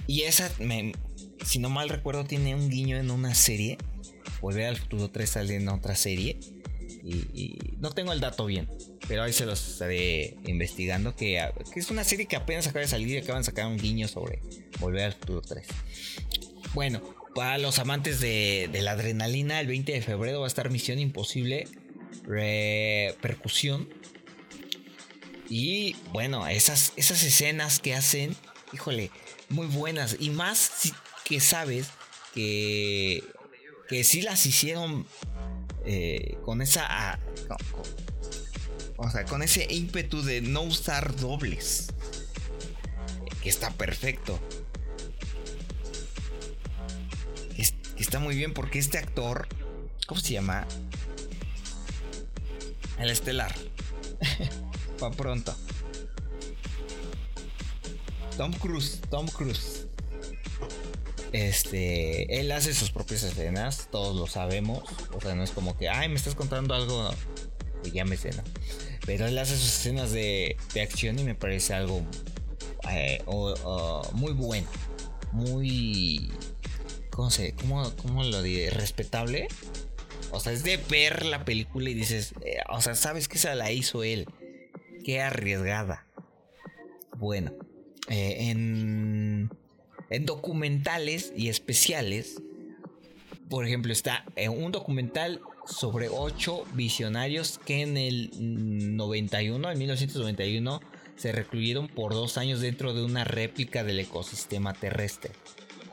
Y 0.06 0.22
esa, 0.22 0.52
si 1.44 1.58
no 1.58 1.70
mal 1.70 1.90
recuerdo, 1.90 2.24
tiene 2.24 2.54
un 2.54 2.70
guiño 2.70 2.98
en 2.98 3.10
una 3.10 3.34
serie. 3.34 3.80
Volver 4.42 4.68
al 4.68 4.78
Futuro 4.78 5.10
3 5.10 5.28
sale 5.28 5.56
en 5.56 5.68
otra 5.70 5.96
serie. 5.96 6.40
Y, 7.04 7.58
no 7.80 7.90
tengo 7.92 8.14
el 8.14 8.20
dato 8.20 8.46
bien, 8.46 8.68
pero 9.08 9.24
ahí 9.24 9.34
se 9.34 9.48
los 9.48 9.68
estaré 9.68 10.38
investigando. 10.46 11.16
Que, 11.16 11.50
es 11.75 11.90
una 11.90 12.04
serie 12.04 12.28
que 12.28 12.36
apenas 12.36 12.68
acaba 12.68 12.82
de 12.82 12.88
salir 12.88 13.08
y 13.08 13.18
acaban 13.18 13.42
de 13.42 13.48
sacar 13.48 13.66
un 13.66 13.78
guiño 13.78 14.08
sobre 14.08 14.40
Volver 14.80 15.06
al 15.06 15.14
Futuro 15.14 15.42
3. 15.42 15.66
Bueno, 16.75 17.02
para 17.34 17.58
los 17.58 17.80
amantes 17.80 18.20
de 18.20 18.70
la 18.84 18.92
adrenalina, 18.92 19.60
el 19.62 19.66
20 19.66 19.94
de 19.94 20.02
febrero 20.04 20.42
va 20.42 20.46
a 20.46 20.48
estar 20.48 20.70
Misión 20.70 21.00
Imposible 21.00 21.68
repercusión. 22.25 23.89
Y 25.50 25.96
bueno, 26.12 26.48
esas, 26.48 26.94
esas 26.96 27.24
escenas 27.24 27.79
que 27.79 27.96
hacen, 27.96 28.36
híjole, 28.74 29.12
muy 29.50 29.67
buenas. 29.67 30.17
Y 30.20 30.32
más 30.32 30.94
que 31.24 31.39
sabes 31.39 31.88
que, 32.34 33.24
que 33.88 34.03
sí 34.03 34.22
las 34.22 34.46
hicieron 34.46 35.05
eh, 35.86 36.38
con 36.44 36.62
esa... 36.62 37.20
o 38.98 39.10
sea, 39.10 39.25
con 39.25 39.44
ese 39.44 39.67
ímpetu 39.70 40.24
de 40.24 40.41
no 40.41 40.62
usar 40.62 41.15
dobles. 41.15 41.88
Que 43.44 43.50
está 43.50 43.70
perfecto. 43.72 44.39
está 47.98 48.20
muy 48.20 48.36
bien 48.36 48.53
porque 48.53 48.79
este 48.79 48.98
actor, 48.98 49.48
¿cómo 50.08 50.20
se 50.20 50.34
llama? 50.34 50.67
El 53.00 53.10
estelar. 53.10 53.54
Pa' 55.00 55.12
pronto. 55.12 55.56
Tom 58.38 58.52
Cruise, 58.54 59.00
Tom 59.10 59.28
Cruise. 59.28 59.88
este, 61.32 62.40
él 62.40 62.52
hace 62.52 62.74
sus 62.74 62.92
propias 62.92 63.24
escenas, 63.24 63.88
todos 63.92 64.16
lo 64.16 64.28
sabemos. 64.28 64.84
O 65.14 65.22
sea, 65.22 65.36
no 65.36 65.44
es 65.44 65.52
como 65.52 65.78
que, 65.78 65.90
ay, 65.90 66.10
me 66.10 66.16
estás 66.16 66.36
contando 66.36 66.74
algo 66.74 67.10
que 67.84 67.92
ya 67.92 68.06
me. 68.06 68.18
Pero 69.06 69.28
él 69.28 69.38
hace 69.38 69.56
sus 69.56 69.68
escenas 69.68 70.12
de, 70.12 70.58
acción 70.82 71.20
y 71.20 71.24
me 71.24 71.36
parece 71.36 71.74
algo 71.74 72.02
eh, 72.90 73.24
muy 74.14 74.34
bueno. 74.34 74.68
Muy. 75.32 76.32
¿Cómo, 77.10 77.30
se, 77.32 77.54
cómo, 77.54 77.90
cómo 77.96 78.24
lo 78.24 78.42
diré? 78.42 78.70
Respetable. 78.70 79.48
O 80.32 80.39
sea, 80.39 80.51
es 80.53 80.63
de 80.63 80.77
ver 80.77 81.25
la 81.25 81.46
película 81.46 81.89
y 81.89 81.94
dices, 81.94 82.34
eh, 82.44 82.58
o 82.70 82.82
sea, 82.82 82.96
sabes 82.96 83.27
que 83.27 83.38
esa 83.38 83.55
la 83.55 83.72
hizo 83.72 84.03
él. 84.03 84.27
Qué 85.03 85.22
arriesgada. 85.22 86.05
Bueno, 87.17 87.53
eh, 88.10 88.50
en, 88.50 89.50
en 90.10 90.25
documentales 90.25 91.32
y 91.36 91.50
especiales, 91.50 92.41
por 93.50 93.65
ejemplo, 93.65 93.94
está 93.94 94.25
en 94.36 94.51
un 94.51 94.72
documental 94.72 95.41
sobre 95.65 96.10
ocho 96.10 96.65
visionarios 96.74 97.60
que 97.65 97.82
en 97.82 97.98
el 97.98 98.32
91, 98.96 99.72
en 99.72 99.77
1991, 99.77 100.82
se 101.15 101.32
recluyeron 101.32 101.88
por 101.88 102.13
dos 102.13 102.38
años 102.38 102.60
dentro 102.60 102.94
de 102.94 103.03
una 103.03 103.24
réplica 103.24 103.84
del 103.84 104.00
ecosistema 104.00 104.74
terrestre, 104.74 105.32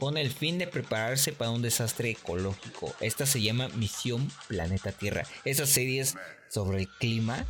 con 0.02 0.16
el 0.16 0.32
fin 0.32 0.58
de 0.58 0.66
prepararse 0.66 1.32
para 1.32 1.52
un 1.52 1.62
desastre 1.62 2.10
ecológico. 2.10 2.92
Esta 2.98 3.24
se 3.24 3.40
llama 3.40 3.68
Misión 3.68 4.28
Planeta 4.48 4.90
Tierra. 4.90 5.22
Esas 5.44 5.68
series 5.68 6.16
sobre 6.48 6.80
el 6.80 6.88
clima, 6.88 7.46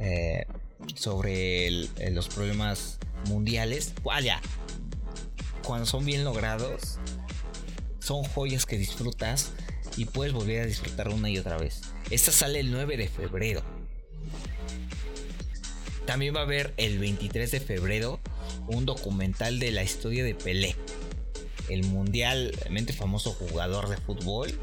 eh, 0.00 0.46
sobre 0.94 1.70
los 2.10 2.28
problemas 2.28 2.98
mundiales, 3.28 3.92
vaya, 4.02 4.40
cuando 5.62 5.84
son 5.84 6.06
bien 6.06 6.24
logrados, 6.24 6.98
son 7.98 8.24
joyas 8.24 8.64
que 8.64 8.78
disfrutas 8.78 9.52
y 9.98 10.06
puedes 10.06 10.32
volver 10.32 10.62
a 10.62 10.66
disfrutar 10.66 11.10
una 11.10 11.28
y 11.28 11.36
otra 11.36 11.58
vez. 11.58 11.82
Esta 12.08 12.32
sale 12.32 12.60
el 12.60 12.70
9 12.70 12.96
de 12.96 13.08
febrero. 13.08 13.62
También 16.06 16.34
va 16.34 16.40
a 16.40 16.44
haber 16.44 16.72
el 16.78 16.98
23 16.98 17.50
de 17.50 17.60
febrero 17.60 18.20
un 18.68 18.86
documental 18.86 19.58
de 19.58 19.70
la 19.70 19.82
historia 19.82 20.24
de 20.24 20.34
Pelé, 20.34 20.76
el 21.68 21.84
mundialmente 21.84 22.92
famoso 22.92 23.32
jugador 23.32 23.88
de 23.88 23.96
fútbol. 23.96 24.58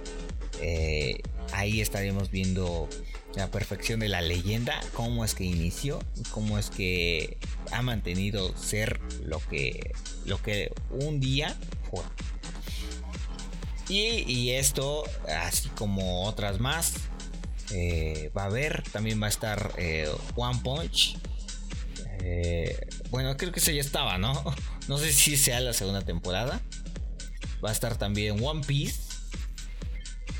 Eh, 0.61 1.21
ahí 1.53 1.81
estaremos 1.81 2.29
viendo 2.31 2.87
la 3.35 3.49
perfección 3.49 3.99
de 3.99 4.09
la 4.09 4.21
leyenda, 4.21 4.79
cómo 4.93 5.23
es 5.23 5.33
que 5.33 5.43
inició, 5.43 5.99
cómo 6.31 6.59
es 6.59 6.69
que 6.69 7.37
ha 7.71 7.81
mantenido 7.81 8.55
ser 8.57 8.99
lo 9.23 9.39
que, 9.39 9.93
lo 10.25 10.41
que 10.41 10.71
un 10.89 11.19
día 11.19 11.55
fue. 11.89 12.01
Y, 13.87 14.51
esto, 14.51 15.03
así 15.27 15.67
como 15.69 16.23
otras 16.23 16.61
más, 16.61 16.93
eh, 17.71 18.31
va 18.35 18.43
a 18.43 18.45
haber, 18.45 18.83
también 18.83 19.21
va 19.21 19.25
a 19.25 19.29
estar 19.29 19.73
eh, 19.77 20.09
One 20.35 20.61
Punch. 20.63 21.17
Eh, 22.23 22.87
bueno, 23.09 23.35
creo 23.35 23.51
que 23.51 23.59
ese 23.59 23.75
ya 23.75 23.81
estaba, 23.81 24.17
¿no? 24.17 24.33
No 24.87 24.97
sé 24.97 25.11
si 25.13 25.37
sea 25.37 25.59
la 25.59 25.73
segunda 25.73 26.01
temporada. 26.01 26.61
Va 27.63 27.69
a 27.69 27.73
estar 27.73 27.97
también 27.97 28.43
One 28.43 28.61
Piece. 28.65 29.01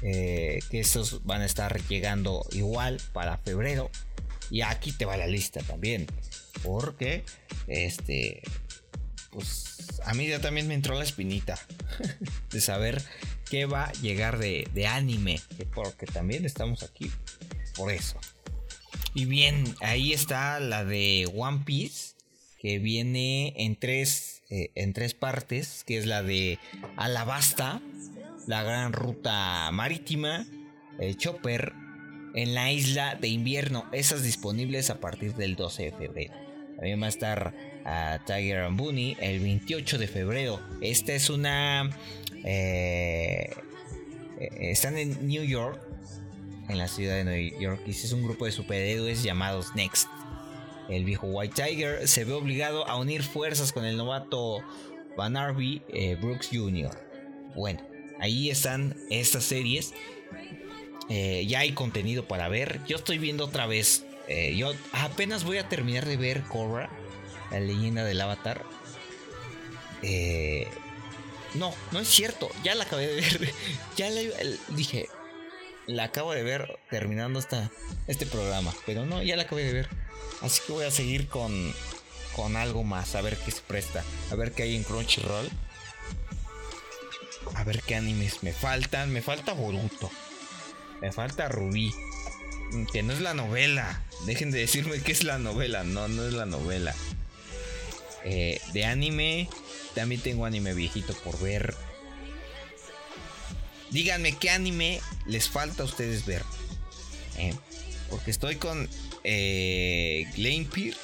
que 0.01 0.61
esos 0.71 1.23
van 1.23 1.41
a 1.41 1.45
estar 1.45 1.79
llegando 1.87 2.45
igual 2.51 2.99
para 3.13 3.37
febrero. 3.37 3.89
Y 4.49 4.61
aquí 4.61 4.91
te 4.91 5.05
va 5.05 5.17
la 5.17 5.27
lista 5.27 5.61
también. 5.61 6.07
Porque, 6.63 7.23
este, 7.67 8.41
pues 9.31 9.71
a 10.05 10.13
mí 10.13 10.27
ya 10.27 10.39
también 10.39 10.67
me 10.67 10.73
entró 10.73 10.95
la 10.95 11.03
espinita 11.03 11.57
de 12.51 12.61
saber 12.61 13.01
qué 13.49 13.65
va 13.65 13.85
a 13.85 13.93
llegar 13.93 14.37
de, 14.37 14.87
anime, 14.87 15.39
porque 15.73 16.05
también 16.05 16.45
estamos 16.45 16.83
aquí 16.83 17.11
por 17.75 17.91
eso. 17.91 18.19
Y 19.13 19.25
bien, 19.25 19.75
ahí 19.81 20.13
está 20.13 20.59
la 20.59 20.85
de 20.85 21.29
One 21.35 21.63
Piece, 21.65 22.13
que 22.59 22.79
viene 22.79 23.53
en 23.57 23.75
tres, 23.75 24.40
eh, 24.51 24.69
en 24.75 24.91
tres 24.91 25.13
partes, 25.13 25.85
que 25.85 25.97
es 25.97 26.05
la 26.05 26.21
de 26.23 26.59
Alabasta, 26.97 27.81
la 28.47 28.63
gran 28.63 28.91
ruta 28.91 29.71
marítima, 29.71 30.45
el 30.99 31.15
Chopper, 31.15 31.73
en 32.33 32.53
la 32.53 32.69
isla 32.69 33.15
de 33.15 33.29
invierno, 33.29 33.85
esas 33.93 34.23
disponibles 34.23 34.89
a 34.89 34.99
partir 34.99 35.35
del 35.35 35.55
12 35.55 35.83
de 35.83 35.91
febrero. 35.93 36.33
También 36.75 37.01
va 37.01 37.05
a 37.05 37.09
estar 37.09 37.53
a 37.85 38.19
Tiger 38.25 38.59
and 38.59 38.77
Bunny 38.77 39.15
el 39.21 39.39
28 39.39 39.97
de 39.97 40.07
febrero. 40.07 40.59
Esta 40.81 41.13
es 41.13 41.29
una... 41.29 41.89
Eh, 42.43 43.53
eh, 44.37 44.49
están 44.59 44.97
en 44.97 45.27
New 45.27 45.43
York, 45.43 45.79
en 46.67 46.77
la 46.77 46.89
ciudad 46.89 47.15
de 47.15 47.23
New 47.23 47.61
York, 47.61 47.81
y 47.85 47.91
es 47.91 48.11
un 48.11 48.23
grupo 48.23 48.45
de 48.45 48.51
superhéroes 48.51 49.23
llamados 49.23 49.75
Next. 49.75 50.09
El 50.91 51.05
viejo 51.05 51.27
White 51.27 51.63
Tiger 51.63 52.07
se 52.07 52.25
ve 52.25 52.33
obligado 52.33 52.87
a 52.87 52.97
unir 52.97 53.23
fuerzas 53.23 53.71
con 53.71 53.85
el 53.85 53.97
novato 53.97 54.63
Van 55.17 55.37
Arby 55.37 55.81
eh, 55.89 56.15
Brooks 56.15 56.49
Jr. 56.51 56.91
Bueno, 57.55 57.81
ahí 58.19 58.49
están 58.49 58.95
estas 59.09 59.43
series. 59.43 59.93
ya 61.09 61.59
hay 61.59 61.71
contenido 61.71 62.27
para 62.27 62.47
ver. 62.49 62.79
Yo 62.87 62.97
estoy 62.97 63.17
viendo 63.17 63.45
otra 63.45 63.65
vez. 63.65 64.05
yo 64.55 64.73
apenas 64.91 65.43
voy 65.43 65.57
a 65.57 65.67
terminar 65.67 66.05
de 66.05 66.17
ver 66.17 66.43
Korra 66.43 66.89
la 67.51 67.59
leyenda 67.59 68.03
del 68.03 68.21
avatar. 68.21 68.63
Eh, 70.01 70.67
no, 71.53 71.73
no 71.91 71.99
es 71.99 72.07
cierto. 72.07 72.49
Ya 72.63 72.75
la 72.75 72.85
acabé 72.85 73.07
de 73.07 73.15
ver. 73.15 73.53
Ya 73.97 74.09
la 74.09 74.21
dije. 74.69 75.07
La 75.87 76.05
acabo 76.05 76.31
de 76.31 76.43
ver 76.43 76.79
terminando 76.89 77.39
esta, 77.39 77.69
este 78.07 78.25
programa. 78.25 78.73
Pero 78.85 79.05
no, 79.05 79.21
ya 79.21 79.35
la 79.35 79.43
acabé 79.43 79.63
de 79.63 79.73
ver. 79.73 79.89
Así 80.41 80.61
que 80.65 80.73
voy 80.73 80.85
a 80.85 80.91
seguir 80.91 81.27
con, 81.27 81.73
con 82.35 82.55
algo 82.55 82.83
más. 82.83 83.15
A 83.15 83.21
ver 83.21 83.37
qué 83.37 83.51
se 83.51 83.61
presta. 83.61 84.03
A 84.31 84.35
ver 84.35 84.51
qué 84.51 84.63
hay 84.63 84.75
en 84.75 84.83
Crunchyroll. 84.83 85.49
A 87.55 87.63
ver 87.63 87.81
qué 87.81 87.95
animes 87.95 88.43
me 88.43 88.53
faltan. 88.53 89.11
Me 89.11 89.21
falta 89.21 89.53
Boruto. 89.53 90.09
Me 91.01 91.11
falta 91.11 91.47
Rubí. 91.49 91.91
Que 92.91 93.03
no 93.03 93.13
es 93.13 93.21
la 93.21 93.33
novela. 93.33 94.03
Dejen 94.25 94.51
de 94.51 94.59
decirme 94.59 95.01
que 95.01 95.11
es 95.11 95.23
la 95.23 95.37
novela. 95.37 95.83
No, 95.83 96.07
no 96.07 96.25
es 96.25 96.33
la 96.33 96.45
novela. 96.45 96.95
Eh, 98.23 98.61
de 98.73 98.85
anime, 98.85 99.49
también 99.95 100.21
tengo 100.21 100.45
anime 100.45 100.73
viejito 100.73 101.13
por 101.15 101.39
ver. 101.39 101.75
Díganme 103.89 104.37
qué 104.37 104.49
anime 104.49 105.01
les 105.25 105.49
falta 105.49 105.83
a 105.83 105.85
ustedes 105.85 106.25
ver. 106.25 106.43
Eh, 107.37 107.53
porque 108.09 108.31
estoy 108.31 108.55
con 108.55 108.87
eh, 109.23 110.27
Peer. 110.73 110.95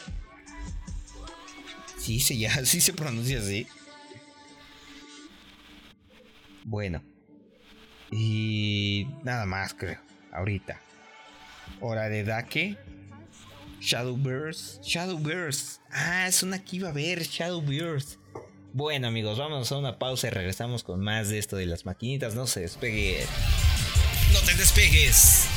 Sí, 1.97 2.19
se, 2.19 2.37
ya, 2.37 2.53
sí 2.65 2.81
se 2.81 2.93
pronuncia 2.93 3.39
así. 3.39 3.67
Bueno. 6.63 7.01
Y 8.11 9.07
nada 9.23 9.45
más, 9.45 9.73
creo. 9.73 9.99
Ahorita. 10.31 10.79
Hora 11.81 12.09
de 12.09 12.23
Dake. 12.23 12.77
Shadowverse. 13.79 14.81
Shadowverse. 14.81 15.79
Ah, 15.91 16.27
es 16.27 16.43
una 16.43 16.63
que 16.63 16.77
iba 16.77 16.89
a 16.89 16.93
ver, 16.93 17.23
Shadowverse. 17.23 18.17
Bueno 18.73 19.07
amigos, 19.07 19.39
vamos 19.39 19.71
a 19.71 19.77
una 19.77 19.97
pausa 19.97 20.27
y 20.27 20.29
regresamos 20.29 20.83
con 20.83 20.99
más 20.99 21.29
de 21.29 21.39
esto 21.39 21.55
de 21.55 21.65
las 21.65 21.85
maquinitas. 21.85 22.35
No 22.35 22.47
se 22.47 22.61
despegue. 22.61 23.25
No 24.33 24.39
te 24.41 24.53
despegues. 24.55 25.47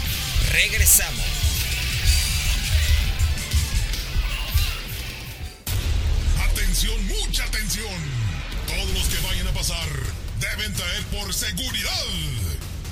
Regresamos. 0.53 1.40
Pasar 9.71 9.89
deben 10.41 10.73
traer 10.75 11.05
por 11.07 11.33
seguridad 11.33 12.07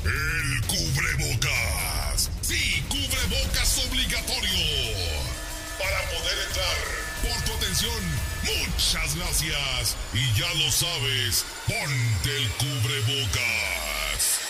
el 0.04 0.66
cubrebocas. 0.66 2.30
Sí, 2.40 2.82
cubrebocas 2.88 3.86
obligatorio 3.88 4.96
para 5.78 6.00
poder 6.10 6.38
entrar. 6.46 6.76
Por 7.22 7.44
tu 7.44 7.52
atención, 7.54 8.02
muchas 8.42 9.16
gracias. 9.16 9.96
Y 10.14 10.38
ya 10.38 10.52
lo 10.54 10.70
sabes, 10.70 11.44
ponte 11.66 12.36
el 12.36 12.48
cubrebocas. 12.50 14.40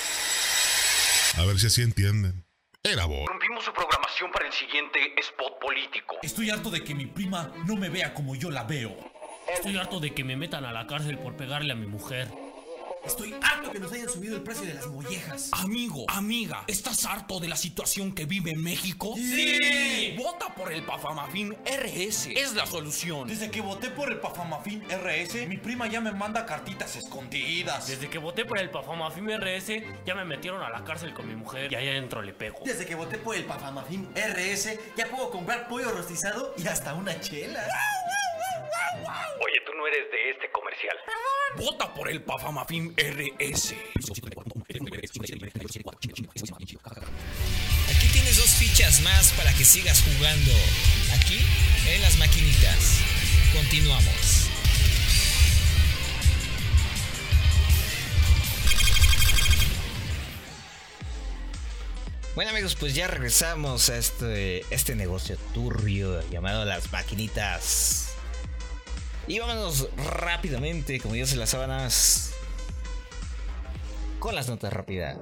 A 1.37 1.45
ver 1.45 1.59
si 1.59 1.67
así 1.69 1.83
entienden. 1.83 2.45
Era 2.83 3.07
vos. 3.07 3.27
Rompimos 3.27 3.65
su 3.65 3.73
programación 3.73 4.31
para 4.33 4.47
el 4.47 4.53
siguiente 4.53 5.15
spot 5.21 5.59
político. 5.61 6.17
Estoy 6.23 6.51
harto 6.51 6.71
de 6.71 6.85
que 6.85 6.95
mi 6.95 7.07
prima 7.07 7.53
no 7.67 7.77
me 7.77 7.89
vea 7.89 8.15
como 8.15 8.35
yo 8.35 8.51
la 8.51 8.65
veo. 8.65 9.18
Estoy 9.53 9.77
harto 9.77 10.01
de 10.01 10.13
que 10.13 10.25
me 10.25 10.37
metan 10.37 10.65
a 10.65 10.73
la 10.73 10.87
cárcel 10.87 11.19
por 11.19 11.37
pegarle 11.37 11.73
a 11.73 11.77
mi 11.77 11.87
mujer. 11.87 12.29
Estoy 13.05 13.35
harto 13.41 13.71
que 13.71 13.79
nos 13.79 13.93
hayan 13.93 14.09
subido 14.09 14.37
el 14.37 14.43
precio 14.43 14.67
de 14.67 14.75
las 14.75 14.87
mollejas. 14.89 15.51
Amigo, 15.53 16.05
amiga, 16.09 16.65
¿estás 16.67 17.07
harto 17.07 17.41
de 17.41 17.49
la 17.49 17.57
situación 17.57 18.13
que 18.13 18.27
vive 18.27 18.55
México? 18.55 19.15
¡Sí! 19.17 20.15
Vota 20.19 20.55
por 20.55 20.71
el 20.73 20.83
Pafamafin 20.83 21.57
RS. 21.65 22.27
Es 22.27 22.55
la 22.55 22.67
solución. 22.67 23.29
Desde 23.29 23.51
que 23.51 23.61
voté 23.63 23.89
por 23.91 24.11
el 24.11 24.19
Pafamafin 24.19 24.83
RS, 24.91 25.47
mi 25.47 25.57
prima 25.57 25.87
ya 25.87 26.01
me 26.01 26.13
manda 26.13 26.45
cartitas 26.45 26.97
escondidas. 26.97 27.87
Desde 27.87 28.11
que 28.11 28.19
voté 28.19 28.45
por 28.45 28.59
el 28.59 28.69
Pafamafin 28.69 29.31
RS, 29.31 29.83
ya 30.05 30.15
me 30.15 30.25
metieron 30.25 30.63
a 30.63 30.69
la 30.69 30.85
cárcel 30.85 31.15
con 31.15 31.27
mi 31.27 31.37
mujer 31.37 31.73
y 31.73 31.77
allá 31.77 31.93
adentro 31.93 32.21
le 32.21 32.35
pego. 32.35 32.59
Desde 32.65 32.85
que 32.85 32.95
voté 32.95 33.17
por 33.17 33.37
el 33.37 33.45
Pafamafin 33.45 34.09
RS, 34.15 34.79
ya 34.97 35.07
puedo 35.07 35.31
comprar 35.31 35.67
pollo 35.69 35.91
rostizado 35.93 36.55
y 36.59 36.67
hasta 36.67 36.93
una 36.95 37.19
chela. 37.21 37.67
Eres 39.89 40.11
de 40.11 40.31
este 40.31 40.51
comercial. 40.51 40.97
Vota 41.57 41.95
por 41.95 42.11
el 42.11 42.21
Pafamafin 42.23 42.95
RS. 42.99 43.75
Aquí 47.89 48.09
tienes 48.13 48.37
dos 48.37 48.51
fichas 48.59 49.01
más 49.01 49.33
para 49.33 49.51
que 49.55 49.65
sigas 49.65 50.03
jugando. 50.03 50.53
Aquí, 51.15 51.41
en 51.89 52.03
las 52.03 52.19
maquinitas. 52.19 53.01
Continuamos. 53.55 54.51
Bueno 62.35 62.51
amigos, 62.51 62.77
pues 62.77 62.95
ya 62.95 63.07
regresamos 63.07 63.89
a 63.89 63.97
este, 63.97 64.67
este 64.71 64.95
negocio 64.95 65.39
turbio 65.55 66.21
llamado 66.29 66.67
las 66.67 66.93
maquinitas. 66.93 67.98
Y 69.29 69.39
vámonos 69.41 69.89
rápidamente, 69.97 70.99
como 71.01 71.15
dice 71.15 71.37
las 71.37 71.51
sábanas, 71.51 72.33
con 74.19 74.35
las 74.35 74.49
notas 74.49 74.73
rápidas. 74.73 75.19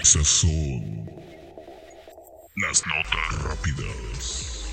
Esas 0.00 0.26
son 0.26 1.04
las 2.56 2.82
notas 2.86 3.42
rápidas. 3.42 4.64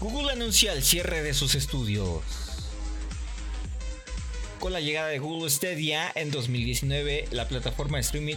Google 0.00 0.32
anuncia 0.32 0.72
el 0.72 0.82
cierre 0.82 1.22
de 1.22 1.34
sus 1.34 1.54
estudios. 1.54 2.51
Con 4.62 4.72
la 4.72 4.80
llegada 4.80 5.08
de 5.08 5.18
Google 5.18 5.50
Stadia 5.50 6.12
en 6.14 6.30
2019, 6.30 7.24
la 7.32 7.48
plataforma 7.48 7.96
de 7.96 8.02
streaming 8.02 8.36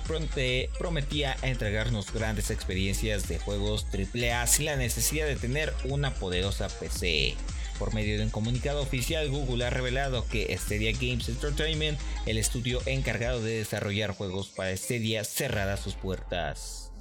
prometía 0.79 1.37
entregarnos 1.43 2.11
grandes 2.11 2.49
experiencias 2.49 3.27
de 3.27 3.37
juegos 3.37 3.85
AAA 3.93 4.47
sin 4.47 4.65
la 4.65 4.75
necesidad 4.75 5.27
de 5.27 5.35
tener 5.35 5.71
una 5.83 6.15
poderosa 6.15 6.67
PC. 6.67 7.35
Por 7.77 7.93
medio 7.93 8.17
de 8.17 8.23
un 8.23 8.31
comunicado 8.31 8.81
oficial, 8.81 9.29
Google 9.29 9.65
ha 9.65 9.69
revelado 9.69 10.27
que 10.27 10.57
Stadia 10.57 10.93
Games 10.93 11.29
Entertainment, 11.29 11.99
el 12.25 12.39
estudio 12.39 12.81
encargado 12.87 13.39
de 13.39 13.59
desarrollar 13.59 14.09
juegos 14.09 14.47
para 14.47 14.75
Stadia, 14.75 15.23
cerrará 15.25 15.77
sus 15.77 15.93
puertas. 15.93 16.91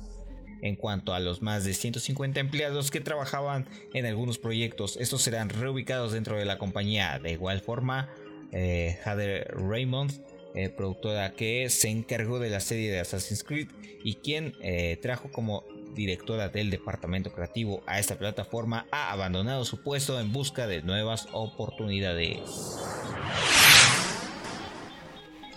En 0.60 0.76
cuanto 0.76 1.14
a 1.14 1.20
los 1.20 1.40
más 1.40 1.64
de 1.64 1.72
150 1.72 2.40
empleados 2.40 2.90
que 2.90 3.00
trabajaban 3.00 3.66
en 3.94 4.04
algunos 4.04 4.36
proyectos, 4.36 4.98
estos 4.98 5.22
serán 5.22 5.48
reubicados 5.48 6.12
dentro 6.12 6.36
de 6.36 6.44
la 6.44 6.58
compañía. 6.58 7.18
De 7.18 7.32
igual 7.32 7.62
forma, 7.62 8.10
eh, 8.54 9.44
Raymond, 9.50 10.12
eh, 10.54 10.68
productora 10.70 11.32
que 11.32 11.68
se 11.68 11.88
encargó 11.88 12.38
de 12.38 12.48
la 12.48 12.60
serie 12.60 12.90
de 12.90 13.00
Assassin's 13.00 13.42
Creed 13.42 13.68
y 14.04 14.14
quien 14.16 14.54
eh, 14.62 14.96
trajo 15.02 15.30
como 15.32 15.64
directora 15.94 16.48
del 16.48 16.70
departamento 16.70 17.32
creativo 17.32 17.82
a 17.86 17.98
esta 17.98 18.16
plataforma, 18.16 18.86
ha 18.90 19.12
abandonado 19.12 19.64
su 19.64 19.82
puesto 19.82 20.20
en 20.20 20.32
busca 20.32 20.66
de 20.66 20.82
nuevas 20.82 21.28
oportunidades. 21.32 22.40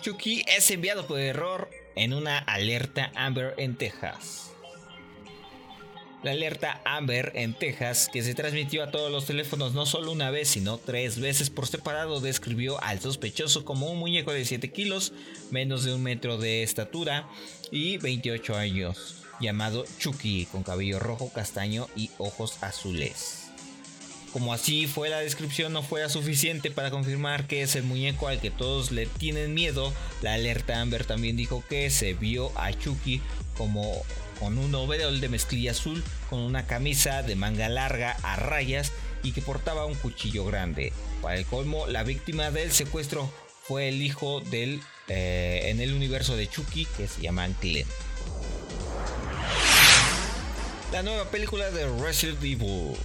Chucky 0.01 0.43
es 0.47 0.69
enviado 0.71 1.07
por 1.07 1.19
error 1.19 1.69
en 1.95 2.13
una 2.13 2.37
alerta 2.37 3.11
Amber 3.15 3.55
en 3.57 3.75
Texas. 3.75 4.53
La 6.23 6.31
alerta 6.31 6.81
Amber 6.83 7.31
en 7.35 7.53
Texas, 7.53 8.09
que 8.11 8.23
se 8.23 8.33
transmitió 8.33 8.83
a 8.83 8.89
todos 8.89 9.11
los 9.11 9.25
teléfonos 9.25 9.73
no 9.73 9.85
solo 9.85 10.11
una 10.11 10.31
vez, 10.31 10.47
sino 10.47 10.79
tres 10.79 11.19
veces 11.19 11.51
por 11.51 11.67
separado, 11.67 12.19
describió 12.19 12.81
al 12.81 12.99
sospechoso 12.99 13.63
como 13.63 13.91
un 13.91 13.99
muñeco 13.99 14.31
de 14.31 14.43
7 14.43 14.71
kilos, 14.71 15.13
menos 15.51 15.83
de 15.83 15.93
un 15.93 16.01
metro 16.01 16.39
de 16.39 16.63
estatura 16.63 17.27
y 17.69 17.97
28 17.97 18.55
años, 18.55 19.23
llamado 19.39 19.85
Chucky, 19.99 20.47
con 20.47 20.63
cabello 20.63 20.97
rojo, 20.97 21.31
castaño 21.31 21.87
y 21.95 22.09
ojos 22.17 22.63
azules. 22.63 23.51
Como 24.33 24.53
así 24.53 24.87
fue 24.87 25.09
la 25.09 25.19
descripción 25.19 25.71
no 25.71 25.83
fuera 25.83 26.09
suficiente 26.09 26.71
para 26.71 26.89
confirmar 26.89 27.45
que 27.45 27.61
es 27.61 27.75
el 27.75 27.83
muñeco 27.83 28.27
al 28.27 28.41
que 28.41 28.51
todos 28.51 28.91
le 28.91 29.05
tienen 29.05 29.53
miedo, 29.53 29.93
la 30.23 30.33
alerta 30.33 30.81
Amber 30.81 31.05
también 31.05 31.37
dijo 31.37 31.63
que 31.69 31.91
se 31.91 32.15
vio 32.15 32.51
a 32.57 32.73
Chucky 32.73 33.21
como 33.55 34.03
con 34.39 34.57
un 34.57 34.73
overol 34.75 35.19
de 35.19 35.29
mezclilla 35.29 35.71
azul, 35.71 36.03
con 36.29 36.39
una 36.39 36.65
camisa 36.65 37.23
de 37.23 37.35
manga 37.35 37.69
larga 37.69 38.17
a 38.23 38.35
rayas 38.35 38.91
y 39.23 39.31
que 39.31 39.41
portaba 39.41 39.85
un 39.85 39.95
cuchillo 39.95 40.45
grande. 40.45 40.93
Para 41.21 41.37
el 41.37 41.45
colmo, 41.45 41.87
la 41.87 42.03
víctima 42.03 42.51
del 42.51 42.71
secuestro 42.71 43.31
fue 43.63 43.89
el 43.89 44.01
hijo 44.01 44.41
del 44.41 44.81
eh, 45.07 45.63
en 45.65 45.79
el 45.79 45.93
universo 45.93 46.35
de 46.35 46.47
Chucky 46.47 46.85
que 46.85 47.07
se 47.07 47.21
llama 47.21 47.47
Glenn. 47.61 47.87
La 50.91 51.03
nueva 51.03 51.25
película 51.25 51.69
de 51.71 51.85
Resident 52.01 52.41
Evil. 52.43 52.95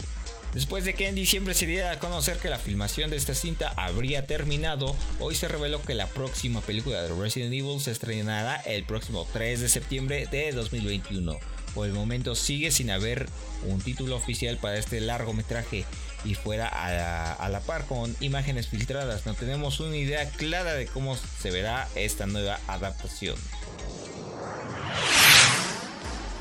Después 0.52 0.84
de 0.84 0.92
que 0.92 1.08
en 1.08 1.14
diciembre 1.14 1.54
se 1.54 1.64
diera 1.64 1.92
a 1.92 1.98
conocer 1.98 2.36
que 2.36 2.50
la 2.50 2.58
filmación 2.58 3.08
de 3.08 3.16
esta 3.16 3.34
cinta 3.34 3.72
habría 3.74 4.26
terminado, 4.26 4.94
hoy 5.18 5.34
se 5.34 5.48
reveló 5.48 5.80
que 5.80 5.94
la 5.94 6.06
próxima 6.08 6.60
película 6.60 7.02
de 7.02 7.14
Resident 7.14 7.54
Evil 7.54 7.80
se 7.80 7.90
estrenará 7.90 8.56
el 8.56 8.84
próximo 8.84 9.26
3 9.32 9.60
de 9.60 9.68
septiembre 9.70 10.26
de 10.30 10.52
2021. 10.52 11.38
Por 11.74 11.86
el 11.86 11.94
momento 11.94 12.34
sigue 12.34 12.70
sin 12.70 12.90
haber 12.90 13.26
un 13.66 13.80
título 13.80 14.14
oficial 14.16 14.58
para 14.58 14.76
este 14.76 15.00
largometraje 15.00 15.86
y 16.22 16.34
fuera 16.34 16.68
a 16.68 17.48
la, 17.48 17.60
par 17.60 17.86
con 17.86 18.14
imágenes 18.20 18.68
filtradas 18.68 19.24
no 19.26 19.34
tenemos 19.34 19.80
una 19.80 19.96
idea 19.96 20.28
clara 20.30 20.74
de 20.74 20.86
cómo 20.86 21.16
se 21.16 21.50
verá 21.50 21.88
esta 21.94 22.26
nueva 22.26 22.60
adaptación. 22.66 23.36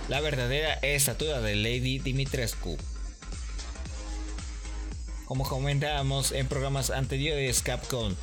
La 0.09 0.19
verdadera 0.19 0.73
estatura 0.81 1.39
de 1.39 1.55
Lady 1.55 1.99
Dimitrescu. 1.99 2.77
Como 5.31 5.45
comentábamos 5.45 6.33
en 6.33 6.45
programas 6.45 6.89
anteriores, 6.89 7.61
Capcom 7.61 8.13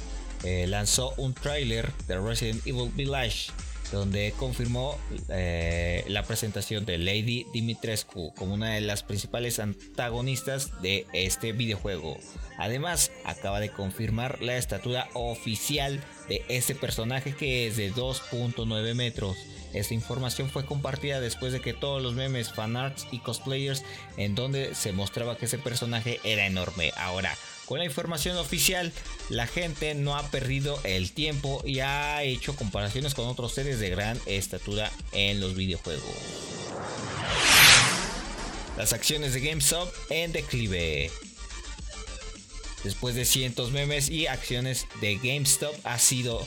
eh, 0.45 0.67
lanzó 0.69 1.15
un 1.17 1.33
tráiler 1.33 1.91
de 2.07 2.21
Resident 2.21 2.67
Evil 2.67 2.93
Village 2.95 3.51
donde 3.91 4.35
confirmó 4.37 4.99
eh, 5.29 6.05
la 6.09 6.23
presentación 6.23 6.85
de 6.85 6.99
Lady 6.99 7.47
Dimitrescu 7.53 8.35
como 8.35 8.55
una 8.55 8.75
de 8.75 8.81
las 8.81 9.03
principales 9.03 9.59
antagonistas 9.59 10.81
de 10.83 11.07
este 11.13 11.53
videojuego. 11.53 12.19
Además, 12.59 13.11
acaba 13.25 13.61
de 13.61 13.71
confirmar 13.71 14.43
la 14.43 14.57
estatura 14.57 15.09
oficial 15.15 16.01
de 16.29 16.45
este 16.49 16.75
personaje 16.75 17.35
que 17.35 17.67
es 17.67 17.77
de 17.77 17.93
2.9 17.93 18.95
metros. 18.95 19.37
Esta 19.73 19.95
información 19.95 20.49
fue 20.49 20.65
compartida 20.65 21.21
después 21.21 21.53
de 21.53 21.61
que 21.61 21.75
todos 21.75 22.03
los 22.03 22.15
memes, 22.15 22.53
fanarts 22.53 23.07
y 23.13 23.19
cosplayers 23.19 23.85
en 24.17 24.35
donde 24.35 24.75
se 24.75 24.93
mostraba 24.93 25.37
que 25.37 25.45
ese 25.45 25.59
personaje 25.59 26.21
era 26.25 26.47
enorme. 26.47 26.93
Ahora, 26.97 27.37
con 27.69 27.79
la 27.79 27.85
información 27.85 28.39
oficial, 28.39 28.93
la 29.29 29.47
gente 29.47 29.95
no 29.95 30.17
ha 30.17 30.23
perdido 30.31 30.81
el 30.85 31.13
tiempo 31.13 31.63
y 31.67 31.81
ha 31.81 32.23
hecho 32.23 32.57
comparaciones 32.57 33.15
con 33.15 33.27
otros 33.29 33.53
seres 33.53 33.79
de 33.79 33.91
gran 33.91 34.19
estatura 34.25 34.91
en 35.13 35.39
los 35.39 35.55
videojuegos. 35.55 36.03
Las 38.79 38.95
acciones 38.95 39.35
de 39.35 39.41
GameStop 39.41 39.93
en 40.09 40.33
declive. 40.33 41.11
Después 42.85 43.15
de 43.15 43.27
cientos 43.27 43.71
memes 43.71 44.09
y 44.09 44.29
acciones 44.29 44.87
de 45.03 45.17
GameStop 45.17 45.75
ha 45.85 45.99
sido 45.99 46.47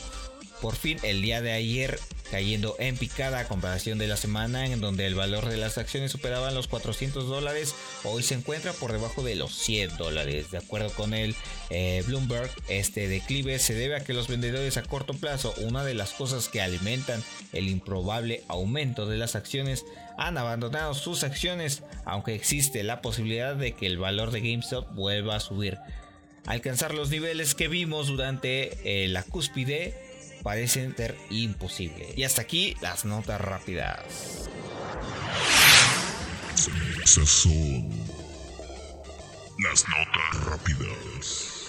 por 0.61 0.75
fin 0.75 0.97
el 1.03 1.21
día 1.21 1.41
de 1.41 1.51
ayer 1.51 1.99
cayendo 2.31 2.77
en 2.79 2.95
picada 2.95 3.39
a 3.39 3.47
comparación 3.47 3.97
de 3.97 4.07
la 4.07 4.15
semana 4.15 4.65
en 4.65 4.79
donde 4.79 5.05
el 5.05 5.15
valor 5.15 5.49
de 5.49 5.57
las 5.57 5.77
acciones 5.77 6.13
superaban 6.13 6.55
los 6.55 6.69
400 6.69 7.27
dólares, 7.27 7.75
hoy 8.05 8.23
se 8.23 8.35
encuentra 8.35 8.71
por 8.71 8.93
debajo 8.93 9.21
de 9.21 9.35
los 9.35 9.53
100 9.53 9.97
dólares. 9.97 10.49
De 10.49 10.57
acuerdo 10.57 10.89
con 10.91 11.13
el 11.13 11.35
eh, 11.69 12.03
Bloomberg, 12.07 12.49
este 12.69 13.09
declive 13.09 13.59
se 13.59 13.73
debe 13.73 13.97
a 13.97 14.03
que 14.03 14.13
los 14.13 14.29
vendedores 14.29 14.77
a 14.77 14.83
corto 14.83 15.13
plazo, 15.13 15.53
una 15.57 15.83
de 15.83 15.93
las 15.93 16.11
cosas 16.11 16.47
que 16.47 16.61
alimentan 16.61 17.21
el 17.51 17.67
improbable 17.67 18.43
aumento 18.47 19.05
de 19.05 19.17
las 19.17 19.35
acciones, 19.35 19.83
han 20.17 20.37
abandonado 20.37 20.93
sus 20.93 21.25
acciones, 21.25 21.83
aunque 22.05 22.33
existe 22.33 22.83
la 22.83 23.01
posibilidad 23.01 23.57
de 23.57 23.73
que 23.73 23.87
el 23.87 23.97
valor 23.97 24.31
de 24.31 24.39
GameStop 24.39 24.93
vuelva 24.95 25.35
a 25.35 25.41
subir. 25.41 25.77
Alcanzar 26.45 26.93
los 26.93 27.09
niveles 27.09 27.55
que 27.55 27.67
vimos 27.67 28.07
durante 28.07 29.03
eh, 29.03 29.07
la 29.09 29.23
cúspide 29.23 30.10
parecen 30.43 30.95
ser 30.95 31.17
imposible. 31.29 32.13
Y 32.15 32.23
hasta 32.23 32.41
aquí 32.41 32.75
las 32.81 33.05
notas 33.05 33.39
rápidas. 33.41 34.49
Son 37.05 37.25
Las 39.63 39.85
notas 39.87 40.45
rápidas. 40.45 41.61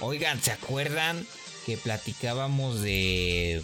Oigan, 0.00 0.42
¿se 0.42 0.52
acuerdan 0.52 1.26
que 1.64 1.76
platicábamos 1.76 2.82
de 2.82 3.62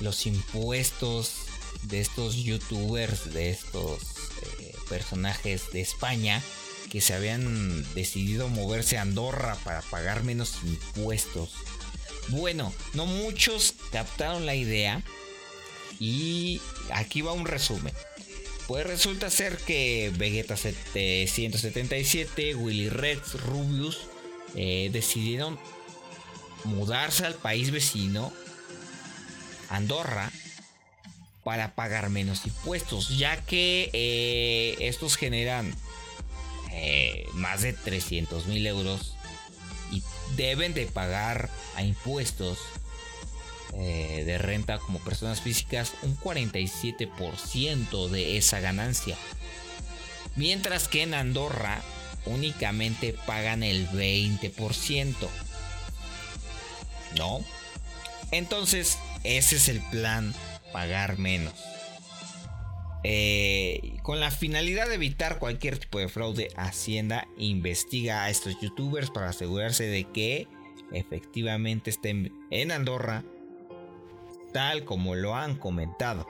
los 0.00 0.26
impuestos 0.26 1.44
de 1.82 2.00
estos 2.00 2.36
youtubers, 2.36 3.32
de 3.32 3.50
estos 3.50 4.00
eh, 4.60 4.74
personajes 4.88 5.70
de 5.72 5.80
España 5.82 6.42
que 6.90 7.00
se 7.00 7.14
habían 7.14 7.84
decidido 7.94 8.48
moverse 8.48 8.98
a 8.98 9.02
Andorra 9.02 9.56
para 9.64 9.82
pagar 9.82 10.24
menos 10.24 10.58
impuestos? 10.64 11.52
Bueno, 12.28 12.72
no 12.94 13.06
muchos 13.06 13.74
captaron 13.92 14.46
la 14.46 14.54
idea 14.54 15.02
y 16.00 16.60
aquí 16.92 17.22
va 17.22 17.32
un 17.32 17.46
resumen. 17.46 17.92
Pues 18.66 18.86
resulta 18.86 19.28
ser 19.30 19.58
que 19.58 20.10
Vegeta 20.16 20.56
177, 20.56 22.54
Willy 22.54 22.88
Rex, 22.88 23.34
Rubius 23.42 24.08
eh, 24.54 24.88
decidieron 24.90 25.58
mudarse 26.64 27.26
al 27.26 27.34
país 27.34 27.70
vecino, 27.70 28.32
Andorra, 29.68 30.30
para 31.42 31.74
pagar 31.74 32.08
menos 32.08 32.46
impuestos, 32.46 33.18
ya 33.18 33.36
que 33.44 33.90
eh, 33.92 34.76
estos 34.80 35.16
generan 35.16 35.74
eh, 36.72 37.26
más 37.34 37.60
de 37.60 37.74
300 37.74 38.46
mil 38.46 38.66
euros 38.66 39.13
y 39.90 40.02
deben 40.36 40.74
de 40.74 40.86
pagar 40.86 41.50
a 41.76 41.82
impuestos 41.82 42.58
de 43.74 44.38
renta 44.38 44.78
como 44.78 45.00
personas 45.00 45.40
físicas 45.40 45.94
un 46.02 46.16
47% 46.16 48.08
de 48.08 48.36
esa 48.36 48.60
ganancia. 48.60 49.16
Mientras 50.36 50.86
que 50.86 51.02
en 51.02 51.12
Andorra 51.12 51.82
únicamente 52.26 53.14
pagan 53.26 53.62
el 53.62 53.88
20%. 53.90 55.14
¿No? 57.16 57.44
Entonces, 58.30 58.98
ese 59.22 59.56
es 59.56 59.68
el 59.68 59.80
plan, 59.80 60.34
pagar 60.72 61.18
menos. 61.18 61.54
Eh, 63.04 63.98
con 64.02 64.18
la 64.18 64.30
finalidad 64.30 64.88
de 64.88 64.94
evitar 64.94 65.38
cualquier 65.38 65.78
tipo 65.78 65.98
de 65.98 66.08
fraude, 66.08 66.48
Hacienda 66.56 67.28
investiga 67.36 68.24
a 68.24 68.30
estos 68.30 68.58
youtubers 68.60 69.10
para 69.10 69.28
asegurarse 69.28 69.84
de 69.84 70.04
que 70.04 70.48
efectivamente 70.92 71.90
estén 71.90 72.32
en 72.50 72.72
Andorra, 72.72 73.22
tal 74.52 74.84
como 74.84 75.14
lo 75.14 75.34
han 75.34 75.56
comentado. 75.56 76.26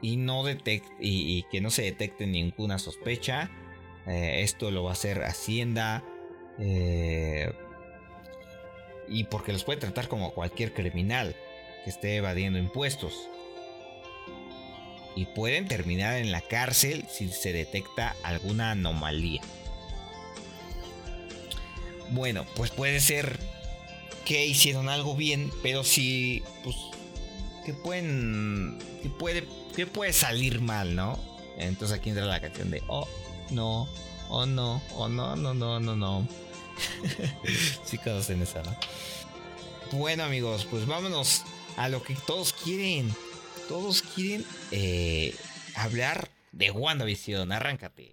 Y, 0.00 0.18
no 0.18 0.44
que 0.44 1.60
no 1.60 1.70
se 1.70 1.82
detecte 1.82 2.26
ninguna 2.26 2.78
sospecha 2.78 3.50
eh, 4.06 4.42
esto 4.42 4.70
lo 4.70 4.84
va 4.84 4.90
a 4.90 4.92
hacer 4.92 5.22
Hacienda. 5.24 6.04
Eh, 6.58 7.52
y 9.08 9.24
porque 9.24 9.52
los 9.52 9.64
puede 9.64 9.80
tratar 9.80 10.08
como 10.08 10.32
cualquier 10.32 10.72
criminal 10.72 11.36
que 11.84 11.90
esté 11.90 12.16
evadiendo 12.16 12.58
impuestos. 12.58 13.28
Y 15.16 15.24
pueden 15.24 15.66
terminar 15.66 16.18
en 16.18 16.30
la 16.30 16.42
cárcel 16.42 17.06
si 17.10 17.28
se 17.28 17.52
detecta 17.52 18.14
alguna 18.22 18.70
anomalía. 18.72 19.40
Bueno, 22.10 22.46
pues 22.54 22.70
puede 22.70 23.00
ser 23.00 23.40
que 24.24 24.46
hicieron 24.46 24.88
algo 24.88 25.16
bien, 25.16 25.50
pero 25.62 25.82
si, 25.82 26.44
pues, 26.62 26.76
que 27.64 27.72
pueden, 27.72 28.78
que 29.02 29.08
puede, 29.08 29.48
que 29.74 29.86
puede 29.86 30.12
salir 30.12 30.60
mal, 30.60 30.94
¿no? 30.94 31.18
Entonces 31.56 31.98
aquí 31.98 32.10
entra 32.10 32.26
la 32.26 32.40
canción 32.40 32.70
de, 32.70 32.82
oh, 32.86 33.08
no, 33.50 33.88
oh 34.28 34.46
no, 34.46 34.82
oh 34.94 35.08
no, 35.08 35.34
no, 35.34 35.54
no, 35.54 35.80
no, 35.80 35.96
no. 35.96 36.28
sí 37.84 37.98
conocen 37.98 38.42
esa, 38.42 38.62
¿no? 38.62 38.76
Bueno 39.92 40.24
amigos, 40.24 40.66
pues 40.70 40.86
vámonos 40.86 41.42
a 41.76 41.88
lo 41.88 42.02
que 42.02 42.14
todos 42.14 42.52
quieren. 42.52 43.14
Todos 43.68 44.02
quieren 44.16 44.46
eh, 44.70 45.34
hablar 45.74 46.30
de 46.52 46.70
WandaVision. 46.70 47.52
Arráncate. 47.52 48.12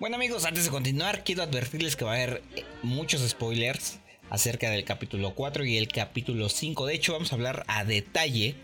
Bueno 0.00 0.16
amigos, 0.16 0.44
antes 0.44 0.64
de 0.64 0.70
continuar, 0.70 1.24
quiero 1.24 1.42
advertirles 1.42 1.96
que 1.96 2.04
va 2.04 2.12
a 2.12 2.14
haber 2.14 2.42
eh, 2.56 2.64
muchos 2.82 3.26
spoilers 3.26 3.98
acerca 4.30 4.70
del 4.70 4.84
capítulo 4.84 5.34
4 5.34 5.64
y 5.64 5.76
el 5.76 5.88
capítulo 5.88 6.48
5. 6.48 6.86
De 6.86 6.94
hecho, 6.94 7.12
vamos 7.12 7.32
a 7.32 7.36
hablar 7.36 7.64
a 7.68 7.84
detalle 7.84 8.54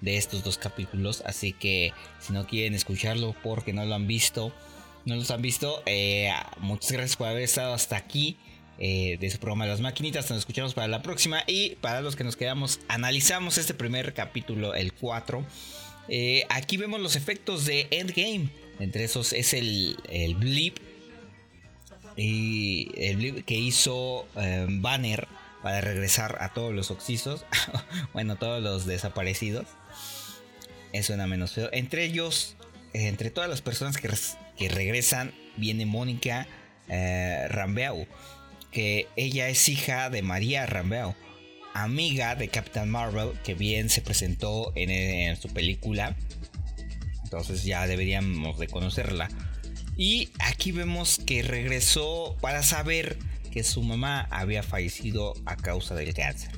de 0.00 0.16
estos 0.16 0.42
dos 0.42 0.56
capítulos. 0.56 1.22
Así 1.26 1.52
que 1.52 1.92
si 2.18 2.32
no 2.32 2.46
quieren 2.46 2.74
escucharlo 2.74 3.34
porque 3.42 3.74
no 3.74 3.84
lo 3.84 3.94
han 3.94 4.06
visto, 4.06 4.52
no 5.04 5.16
los 5.16 5.30
han 5.30 5.42
visto, 5.42 5.82
eh, 5.86 6.32
muchas 6.58 6.92
gracias 6.92 7.16
por 7.16 7.28
haber 7.28 7.42
estado 7.42 7.74
hasta 7.74 7.96
aquí. 7.96 8.36
Eh, 8.82 9.18
de 9.20 9.28
su 9.28 9.38
programa 9.38 9.66
Las 9.66 9.82
Maquinitas, 9.82 10.30
nos 10.30 10.38
escuchamos 10.38 10.72
para 10.72 10.88
la 10.88 11.02
próxima 11.02 11.42
y 11.46 11.74
para 11.82 12.00
los 12.00 12.16
que 12.16 12.24
nos 12.24 12.34
quedamos, 12.34 12.80
analizamos 12.88 13.58
este 13.58 13.74
primer 13.74 14.14
capítulo, 14.14 14.74
el 14.74 14.94
4. 14.94 15.44
Eh, 16.08 16.46
aquí 16.48 16.78
vemos 16.78 16.98
los 16.98 17.14
efectos 17.14 17.66
de 17.66 17.88
Endgame. 17.90 18.48
Entre 18.78 19.04
esos 19.04 19.34
es 19.34 19.52
el, 19.52 19.98
el 20.08 20.34
blip 20.34 20.78
y 22.16 22.90
el 22.96 23.44
que 23.44 23.54
hizo 23.54 24.26
em, 24.36 24.80
Banner 24.80 25.28
para 25.62 25.82
regresar 25.82 26.38
a 26.40 26.54
todos 26.54 26.74
los 26.74 26.90
oxisos, 26.90 27.44
bueno, 28.14 28.36
todos 28.36 28.62
los 28.62 28.86
desaparecidos. 28.86 29.66
Eso 30.92 31.08
suena 31.08 31.26
menos 31.26 31.52
feo. 31.52 31.68
Entre 31.72 32.04
ellos, 32.04 32.56
entre 32.92 33.30
todas 33.30 33.48
las 33.48 33.62
personas 33.62 33.96
que, 33.96 34.68
regresan, 34.68 35.32
viene 35.56 35.86
Mónica 35.86 36.46
eh, 36.88 37.46
Rambeau, 37.48 38.06
que 38.70 39.06
ella 39.16 39.48
es 39.48 39.68
hija 39.68 40.10
de 40.10 40.22
María 40.22 40.66
Rambeau, 40.66 41.14
amiga 41.74 42.34
de 42.34 42.48
Captain 42.48 42.88
Marvel, 42.88 43.32
que 43.44 43.54
bien 43.54 43.90
se 43.90 44.02
presentó 44.02 44.72
en, 44.74 44.90
en 44.90 45.36
su 45.36 45.48
película. 45.48 46.16
Entonces 47.24 47.64
ya 47.64 47.86
deberíamos 47.86 48.58
de 48.58 48.66
conocerla. 48.66 49.28
Y 49.96 50.30
aquí 50.38 50.72
vemos 50.72 51.20
que 51.24 51.42
regresó 51.42 52.36
para 52.40 52.62
saber 52.62 53.18
que 53.50 53.64
su 53.64 53.82
mamá 53.82 54.26
había 54.30 54.62
fallecido 54.62 55.34
a 55.44 55.56
causa 55.56 55.94
del 55.94 56.14
cáncer. 56.14 56.50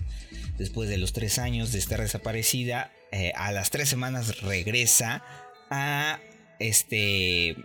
Después 0.59 0.89
de 0.89 0.99
los 0.99 1.13
tres 1.13 1.39
años 1.39 1.73
de 1.73 1.79
estar 1.79 2.01
desaparecida, 2.01 2.93
eh, 3.11 3.33
a 3.37 3.53
las 3.53 3.71
tres 3.71 3.89
semanas 3.89 4.41
regresa 4.41 5.23
a 5.73 6.21
este 6.59 7.57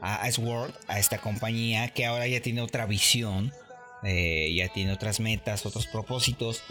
a 0.00 0.30
Sword, 0.30 0.74
a 0.88 0.98
esta 0.98 1.18
compañía 1.18 1.88
que 1.88 2.04
ahora 2.04 2.26
ya 2.26 2.40
tiene 2.40 2.60
otra 2.60 2.86
visión, 2.86 3.52
eh, 4.04 4.52
ya 4.54 4.68
tiene 4.68 4.92
otras 4.92 5.20
metas, 5.20 5.64
otros 5.64 5.86
propósitos 5.86 6.62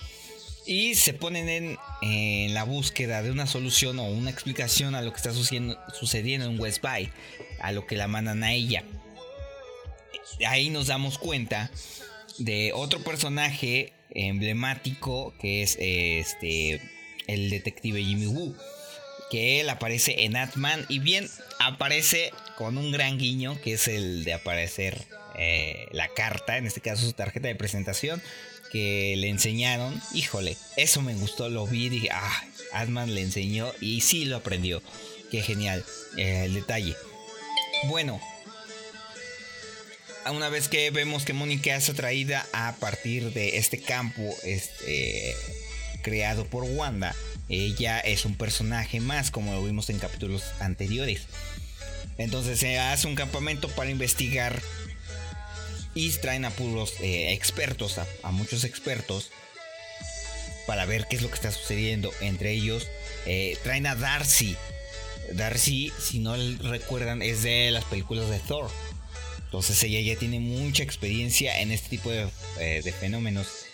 y 0.66 0.96
se 0.96 1.14
ponen 1.14 1.50
en, 1.50 1.78
en, 2.02 2.54
la 2.54 2.64
búsqueda 2.64 3.22
de 3.22 3.32
una 3.32 3.48
solución 3.48 4.00
o 4.00 4.06
una 4.06 4.30
explicación 4.30 4.96
a 4.96 5.02
lo 5.02 5.12
que 5.12 5.18
está 5.18 5.34
sucediendo, 5.34 5.78
sucediendo 5.94 6.48
en 6.48 6.60
West 6.60 6.82
Bay 6.82 7.12
a 7.62 7.72
lo 7.72 7.86
que 7.88 7.96
la 7.96 8.08
mandan 8.08 8.44
a 8.44 8.54
ella. 8.54 8.84
Ahí 10.48 10.70
nos 10.70 10.88
damos 10.88 11.18
cuenta 11.18 11.72
de 12.38 12.72
otro 12.74 13.00
personaje 13.04 13.94
emblemático 14.12 15.34
que 15.40 15.62
es 15.62 15.78
este 15.80 16.82
el 17.28 17.50
detective 17.50 18.04
Jimmy 18.04 18.28
Woo 18.28 18.56
que 19.36 19.60
él 19.60 19.70
aparece 19.70 20.24
en 20.24 20.38
Atman 20.38 20.86
y 20.88 21.00
bien 21.00 21.30
aparece 21.60 22.32
con 22.58 22.78
un 22.78 22.94
gran 22.94 23.18
guiño 23.18 23.60
que 23.62 23.74
es 23.74 23.90
el 23.90 24.24
de 24.24 24.32
aparecer 24.32 25.06
eh, 25.38 25.88
la 25.92 26.08
carta, 26.08 26.58
en 26.58 26.66
este 26.66 26.80
caso 26.80 27.06
su 27.06 27.12
tarjeta 27.12 27.50
de 27.50 27.56
presentación 27.56 28.22
que 28.72 29.14
le 29.18 29.28
enseñaron. 29.28 30.02
Híjole, 30.14 30.56
eso 30.78 31.02
me 31.02 31.16
gustó, 31.16 31.50
lo 31.50 31.68
vi 31.68 31.88
y 31.88 31.90
dije, 31.90 32.10
ah, 32.14 32.44
Atman 32.72 33.14
le 33.14 33.24
enseñó 33.24 33.74
y 33.82 34.00
sí 34.00 34.24
lo 34.24 34.38
aprendió. 34.38 34.82
Qué 35.30 35.42
genial 35.42 35.84
eh, 36.16 36.44
el 36.46 36.54
detalle. 36.54 36.96
Bueno, 37.88 38.22
una 40.32 40.48
vez 40.48 40.70
que 40.70 40.92
vemos 40.92 41.26
que 41.26 41.34
Mónica 41.34 41.76
es 41.76 41.90
atraída 41.90 42.48
a 42.54 42.74
partir 42.78 43.34
de 43.34 43.58
este 43.58 43.82
campo 43.82 44.34
este, 44.46 45.36
creado 46.04 46.46
por 46.46 46.64
Wanda, 46.64 47.14
ella 47.50 48.00
es 48.00 48.26
un 48.26 48.36
personaje 48.36 49.00
más, 49.00 49.32
como 49.32 49.54
lo 49.54 49.64
vimos 49.64 49.90
en 49.90 50.00
capítulos 50.00 50.44
anteriores. 50.60 51.28
Entonces 52.18 52.60
se 52.60 52.80
hace 52.80 53.08
un 53.08 53.16
campamento 53.16 53.70
para 53.70 53.90
investigar 53.90 54.62
y 55.94 56.10
traen 56.12 56.46
a 56.46 56.50
puros 56.50 56.94
eh, 57.02 57.34
expertos, 57.34 58.00
a, 58.24 58.32
muchos 58.32 58.64
expertos, 58.64 59.32
para 60.68 60.86
ver 60.86 61.08
qué 61.10 61.16
es 61.16 61.22
lo 61.22 61.30
que 61.30 61.36
está 61.36 61.52
sucediendo. 61.52 62.12
Entre 62.22 62.52
ellos, 62.52 62.88
eh, 63.26 63.58
traen 63.64 63.88
a 63.88 63.96
Darcy, 63.96 64.58
Darcy, 65.34 65.92
si 66.00 66.20
no 66.20 66.36
recuerdan, 66.70 67.22
es 67.22 67.44
de 67.44 67.72
las 67.72 67.86
películas 67.86 68.30
de 68.30 68.40
Thor. 68.40 68.70
Entonces 69.46 69.82
ella 69.84 70.02
ya 70.02 70.20
tiene 70.20 70.40
mucha 70.40 70.84
experiencia 70.84 71.62
en 71.62 71.72
este 71.72 71.90
tipo 71.90 72.12
de, 72.12 72.28
eh, 72.60 72.94
fenómenos. 73.00 73.65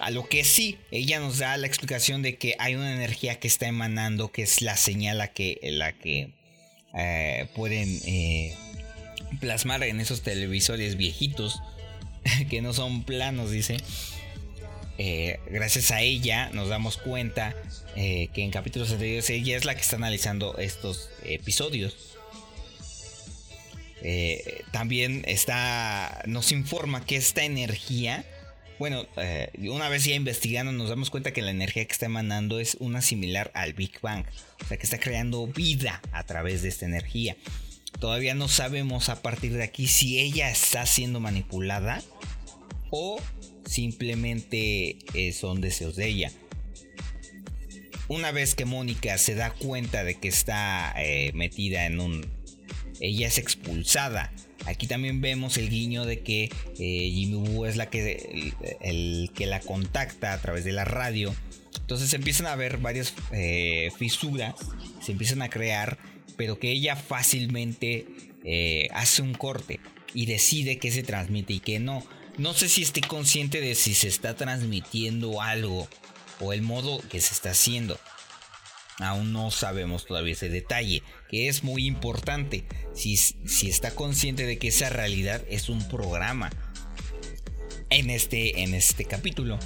A 0.00 0.10
lo 0.10 0.28
que 0.28 0.42
sí, 0.42 0.78
ella 0.90 1.20
nos 1.20 1.38
da 1.38 1.56
la 1.56 1.68
explicación 1.68 2.22
de 2.22 2.36
que 2.36 2.56
hay 2.58 2.74
una 2.74 2.92
energía 2.92 3.38
que 3.38 3.46
está 3.46 3.68
emanando, 3.68 4.32
que 4.32 4.42
es 4.42 4.60
la 4.60 4.76
señal 4.76 5.20
a 5.20 5.28
que, 5.28 5.58
la 5.62 5.92
que 5.92 6.30
eh, 6.94 7.46
pueden 7.54 8.00
eh, 8.04 8.56
plasmar 9.40 9.84
en 9.84 10.00
esos 10.00 10.22
televisores 10.22 10.96
viejitos, 10.96 11.60
que 12.50 12.60
no 12.60 12.72
son 12.72 13.04
planos, 13.04 13.52
dice. 13.52 13.76
Eh, 14.98 15.40
gracias 15.50 15.90
a 15.90 16.02
ella 16.02 16.50
nos 16.52 16.68
damos 16.68 16.98
cuenta 16.98 17.52
que 17.96 18.30
en 18.36 18.52
capítulos 18.52 18.92
anteriores 18.92 19.28
ella 19.30 19.56
es 19.56 19.64
la 19.64 19.74
que 19.74 19.80
está 19.80 19.96
analizando 19.96 20.56
estos 20.58 21.10
episodios. 21.24 21.96
también 24.72 25.24
está, 25.26 26.22
nos 26.26 26.52
informa 26.52 27.04
que 27.04 27.16
esta 27.16 27.44
energía 27.44 28.24
bueno, 28.78 29.06
eh, 29.16 29.50
una 29.68 29.88
vez 29.88 30.04
ya 30.04 30.14
investigando 30.14 30.72
nos 30.72 30.88
damos 30.88 31.10
cuenta 31.10 31.32
que 31.32 31.42
la 31.42 31.50
energía 31.50 31.84
que 31.84 31.92
está 31.92 32.06
emanando 32.06 32.60
es 32.60 32.76
una 32.80 33.02
similar 33.02 33.50
al 33.54 33.72
Big 33.72 34.00
Bang. 34.00 34.24
O 34.62 34.66
sea 34.66 34.76
que 34.76 34.84
está 34.84 34.98
creando 34.98 35.46
vida 35.46 36.00
a 36.12 36.24
través 36.24 36.62
de 36.62 36.68
esta 36.68 36.86
energía. 36.86 37.36
Todavía 38.00 38.34
no 38.34 38.48
sabemos 38.48 39.08
a 39.08 39.22
partir 39.22 39.52
de 39.54 39.62
aquí 39.62 39.86
si 39.86 40.18
ella 40.18 40.50
está 40.50 40.84
siendo 40.86 41.20
manipulada 41.20 42.02
o 42.90 43.20
simplemente 43.64 44.98
son 45.32 45.60
deseos 45.60 45.96
de 45.96 46.08
ella. 46.08 46.32
Una 48.08 48.32
vez 48.32 48.54
que 48.54 48.66
Mónica 48.66 49.16
se 49.16 49.34
da 49.34 49.50
cuenta 49.50 50.04
de 50.04 50.16
que 50.16 50.28
está 50.28 50.94
eh, 50.98 51.32
metida 51.34 51.86
en 51.86 52.00
un... 52.00 52.26
Ella 53.00 53.26
es 53.26 53.38
expulsada 53.38 54.30
Aquí 54.66 54.86
también 54.86 55.20
vemos 55.20 55.56
el 55.56 55.68
guiño 55.68 56.06
de 56.06 56.20
que 56.20 56.44
eh, 56.44 57.10
Jimmy 57.12 57.36
Woo 57.36 57.66
es 57.66 57.76
la 57.76 57.90
que, 57.90 58.52
el, 58.80 59.30
que 59.34 59.46
la 59.46 59.60
contacta 59.60 60.32
a 60.32 60.40
través 60.40 60.64
de 60.64 60.72
la 60.72 60.84
radio. 60.84 61.34
Entonces 61.78 62.10
se 62.10 62.16
empiezan 62.16 62.46
a 62.46 62.56
ver 62.56 62.78
varias 62.78 63.14
eh, 63.32 63.90
fisuras, 63.98 64.54
se 65.02 65.12
empiezan 65.12 65.42
a 65.42 65.50
crear, 65.50 65.98
pero 66.36 66.58
que 66.58 66.70
ella 66.70 66.96
fácilmente 66.96 68.06
eh, 68.44 68.88
hace 68.92 69.22
un 69.22 69.34
corte 69.34 69.80
y 70.14 70.26
decide 70.26 70.78
qué 70.78 70.90
se 70.90 71.02
transmite 71.02 71.54
y 71.54 71.60
qué 71.60 71.78
no. 71.78 72.06
No 72.38 72.54
sé 72.54 72.68
si 72.68 72.82
esté 72.82 73.00
consciente 73.00 73.60
de 73.60 73.74
si 73.74 73.94
se 73.94 74.08
está 74.08 74.34
transmitiendo 74.34 75.42
algo 75.42 75.88
o 76.40 76.52
el 76.52 76.62
modo 76.62 77.00
que 77.08 77.20
se 77.20 77.34
está 77.34 77.50
haciendo. 77.50 77.98
Aún 78.98 79.32
no 79.32 79.50
sabemos 79.50 80.06
todavía 80.06 80.34
ese 80.34 80.48
detalle, 80.48 81.02
que 81.23 81.23
es 81.34 81.64
muy 81.64 81.86
importante. 81.86 82.64
Si, 82.94 83.16
si 83.16 83.68
está 83.68 83.94
consciente 83.94 84.46
de 84.46 84.58
que 84.58 84.68
esa 84.68 84.90
realidad 84.90 85.42
es 85.48 85.68
un 85.68 85.86
programa. 85.88 86.50
En 87.90 88.10
este, 88.10 88.62
en 88.62 88.74
este 88.74 89.04
capítulo. 89.04 89.58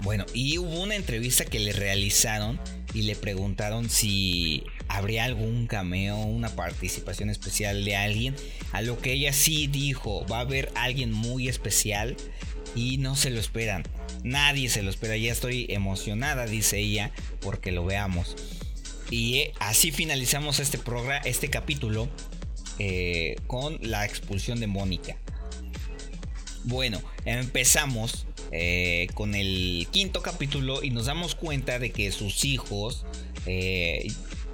Bueno, 0.00 0.24
y 0.32 0.58
hubo 0.58 0.80
una 0.80 0.94
entrevista 0.94 1.44
que 1.44 1.58
le 1.58 1.72
realizaron 1.72 2.60
y 2.94 3.02
le 3.02 3.16
preguntaron 3.16 3.90
si 3.90 4.64
habría 4.86 5.24
algún 5.24 5.66
cameo, 5.66 6.16
una 6.16 6.48
participación 6.50 7.30
especial 7.30 7.84
de 7.84 7.96
alguien. 7.96 8.36
A 8.72 8.82
lo 8.82 8.98
que 8.98 9.12
ella 9.12 9.32
sí 9.32 9.66
dijo, 9.66 10.24
va 10.26 10.38
a 10.38 10.42
haber 10.42 10.70
alguien 10.74 11.12
muy 11.12 11.48
especial 11.48 12.16
y 12.74 12.98
no 12.98 13.16
se 13.16 13.30
lo 13.30 13.40
esperan. 13.40 13.82
Nadie 14.24 14.68
se 14.68 14.82
lo 14.82 14.90
espera, 14.90 15.16
ya 15.16 15.32
estoy 15.32 15.66
emocionada, 15.68 16.46
dice 16.46 16.78
ella, 16.78 17.12
porque 17.40 17.72
lo 17.72 17.84
veamos. 17.84 18.36
Y 19.10 19.38
eh, 19.38 19.52
así 19.58 19.90
finalizamos 19.90 20.60
este 20.60 20.78
programa, 20.78 21.18
este 21.18 21.48
capítulo 21.48 22.08
eh, 22.78 23.36
con 23.46 23.78
la 23.80 24.04
expulsión 24.04 24.60
de 24.60 24.66
Mónica. 24.66 25.16
Bueno, 26.64 27.00
empezamos 27.24 28.26
eh, 28.52 29.08
con 29.14 29.34
el 29.34 29.88
quinto 29.90 30.22
capítulo 30.22 30.82
y 30.82 30.90
nos 30.90 31.06
damos 31.06 31.34
cuenta 31.34 31.78
de 31.78 31.90
que 31.90 32.12
sus 32.12 32.44
hijos 32.44 33.06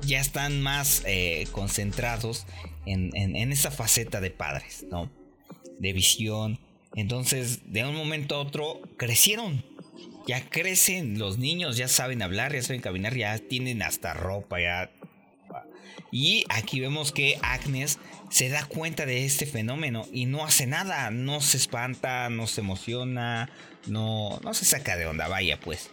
ya 0.07 0.21
están 0.21 0.63
más 0.63 1.03
concentrados 1.51 2.47
en, 2.87 3.11
en, 3.17 3.51
esa 3.51 3.73
faceta 3.73 4.21
de 4.21 4.31
padres, 4.31 4.85
¿no? 4.89 5.11
De 5.81 5.93
visión, 5.93 6.61
entonces, 6.95 7.73
de 7.73 7.85
un 7.85 7.97
momento 7.97 8.37
a 8.37 8.39
otro, 8.39 8.81
crecieron. 8.97 9.65
Ya 10.27 10.49
crecen 10.49 11.19
los 11.19 11.39
niños, 11.39 11.77
ya 11.77 11.89
saben 11.89 12.23
hablar, 12.23 12.55
ya 12.55 12.63
saben 12.63 12.81
caminar, 12.81 13.15
ya 13.15 13.39
tienen 13.39 13.83
hasta 13.83 14.15
ropa, 14.15 14.61
ya. 14.61 14.91
Y 16.11 16.45
aquí 16.49 16.81
vemos 16.81 17.13
que 17.13 17.39
Agnes 17.43 17.99
se 18.31 18.49
da 18.49 18.65
cuenta 18.65 19.05
de 19.05 19.25
este 19.25 19.47
fenómeno 19.47 20.07
y 20.13 20.27
no 20.27 20.45
hace 20.45 20.67
nada, 20.67 21.11
no 21.11 21.41
se 21.41 21.57
espanta, 21.57 22.31
no 22.31 22.47
se 22.47 22.61
emociona, 22.61 23.51
no, 23.87 24.41
no 24.43 24.55
se 24.55 24.65
saca 24.65 24.97
de 24.97 25.07
onda, 25.07 25.29
vaya 25.29 25.59
pues. 25.61 25.91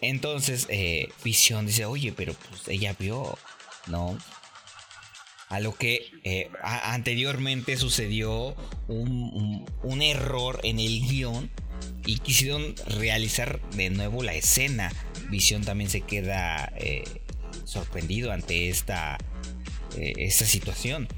Entonces, 0.00 0.66
eh, 0.68 1.08
Visión 1.22 1.66
dice, 1.66 1.84
oye, 1.84 2.12
pero 2.12 2.34
pues 2.34 2.68
ella 2.68 2.94
vio, 2.98 3.38
¿no? 3.86 4.18
a 5.48 5.60
lo 5.60 5.74
que 5.74 6.10
eh, 6.24 6.50
anteriormente 6.62 7.76
sucedió 7.76 8.56
un, 8.88 9.64
error 10.02 10.60
en 10.64 10.78
el 10.80 11.00
guion 11.00 11.50
y 12.06 12.18
quisieron 12.18 12.74
realizar 12.86 13.60
de 13.70 13.90
nuevo 13.90 14.22
la 14.22 14.34
escena. 14.34 14.92
Visión 15.30 15.64
también 15.64 15.90
se 15.90 16.02
queda 16.02 16.72
eh, 16.76 17.04
sorprendido 17.64 18.32
ante 18.32 18.68
esta, 18.68 19.18
eh, 19.96 20.14
esta 20.16 20.46
situación. 20.46 21.08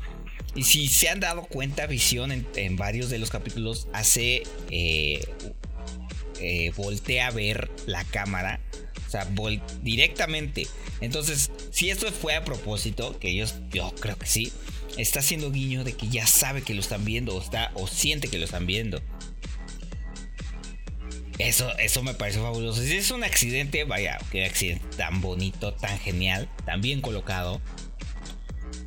Y 0.54 0.64
si 0.64 0.88
se 0.88 1.08
han 1.08 1.20
dado 1.20 1.42
cuenta, 1.44 1.86
Visión 1.86 2.32
en, 2.32 2.76
varios 2.76 3.10
de 3.10 3.18
los 3.18 3.30
capítulos 3.30 3.86
hace 3.92 4.42
voltea 6.76 7.26
a 7.26 7.30
ver 7.30 7.70
la 7.86 8.04
cámara 8.04 8.60
o 9.08 9.10
sea, 9.10 9.26
directamente. 9.82 10.66
Entonces, 11.00 11.50
si 11.70 11.88
esto 11.88 12.12
fue 12.12 12.36
a 12.36 12.44
propósito, 12.44 13.18
que 13.18 13.30
ellos, 13.30 13.54
yo 13.70 13.94
creo 13.98 14.18
que 14.18 14.26
sí, 14.26 14.52
está 14.98 15.20
haciendo 15.20 15.50
guiño 15.50 15.82
de 15.82 15.94
que 15.94 16.08
ya 16.08 16.26
sabe 16.26 16.60
que 16.60 16.74
lo 16.74 16.80
están 16.80 17.06
viendo 17.06 17.34
o, 17.34 17.40
está, 17.40 17.70
o 17.74 17.86
siente 17.86 18.28
que 18.28 18.38
lo 18.38 18.44
están 18.44 18.66
viendo. 18.66 19.00
Eso, 21.38 21.76
eso 21.78 22.02
me 22.02 22.14
parece 22.14 22.40
fabuloso. 22.40 22.82
Si 22.82 22.96
es 22.96 23.10
un 23.10 23.22
accidente, 23.22 23.84
vaya, 23.84 24.18
qué 24.32 24.44
accidente 24.44 24.84
tan 24.96 25.20
bonito, 25.20 25.72
tan 25.72 25.98
genial, 26.00 26.48
tan 26.64 26.80
bien 26.80 27.00
colocado. 27.00 27.60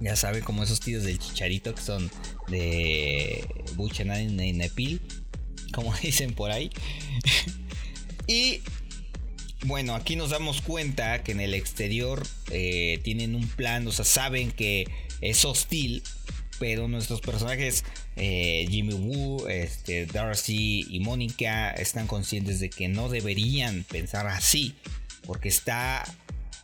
Ya 0.02 0.16
sabe, 0.16 0.42
como 0.42 0.64
esos 0.64 0.80
tíos 0.80 1.04
del 1.04 1.20
chicharito 1.20 1.74
que 1.74 1.82
son 1.82 2.12
de 2.50 3.48
Buchanan 3.76 4.40
y 4.40 4.52
Nepil, 4.54 5.02
como 5.72 5.94
dicen 6.02 6.34
por 6.34 6.52
ahí. 6.52 6.72
y 8.28 8.62
bueno, 9.64 9.96
aquí 9.96 10.16
nos 10.16 10.32
damos 10.32 10.62
cuenta 10.62 11.24
que 11.24 11.32
en 11.32 11.40
el 11.40 11.54
exterior 11.54 12.26
eh, 12.50 13.00
tienen 13.04 13.36
un 13.36 13.48
plan, 13.48 13.88
o 13.88 13.92
sea, 13.92 14.06
saben 14.06 14.52
que 14.52 14.88
es 15.22 15.46
hostil, 15.46 16.04
pero 16.60 16.88
nuestros 16.88 17.22
personajes, 17.22 17.86
eh, 18.16 18.68
Jimmy 18.70 18.94
Woo, 18.94 19.48
este, 19.48 20.06
Darcy 20.06 20.86
y 20.90 21.00
Mónica, 21.00 21.72
están 21.72 22.08
conscientes 22.08 22.60
de 22.60 22.70
que 22.70 22.88
no 22.88 23.10
deberían 23.10 23.84
pensar 23.84 24.28
así, 24.28 24.76
porque 25.26 25.50
está 25.50 26.04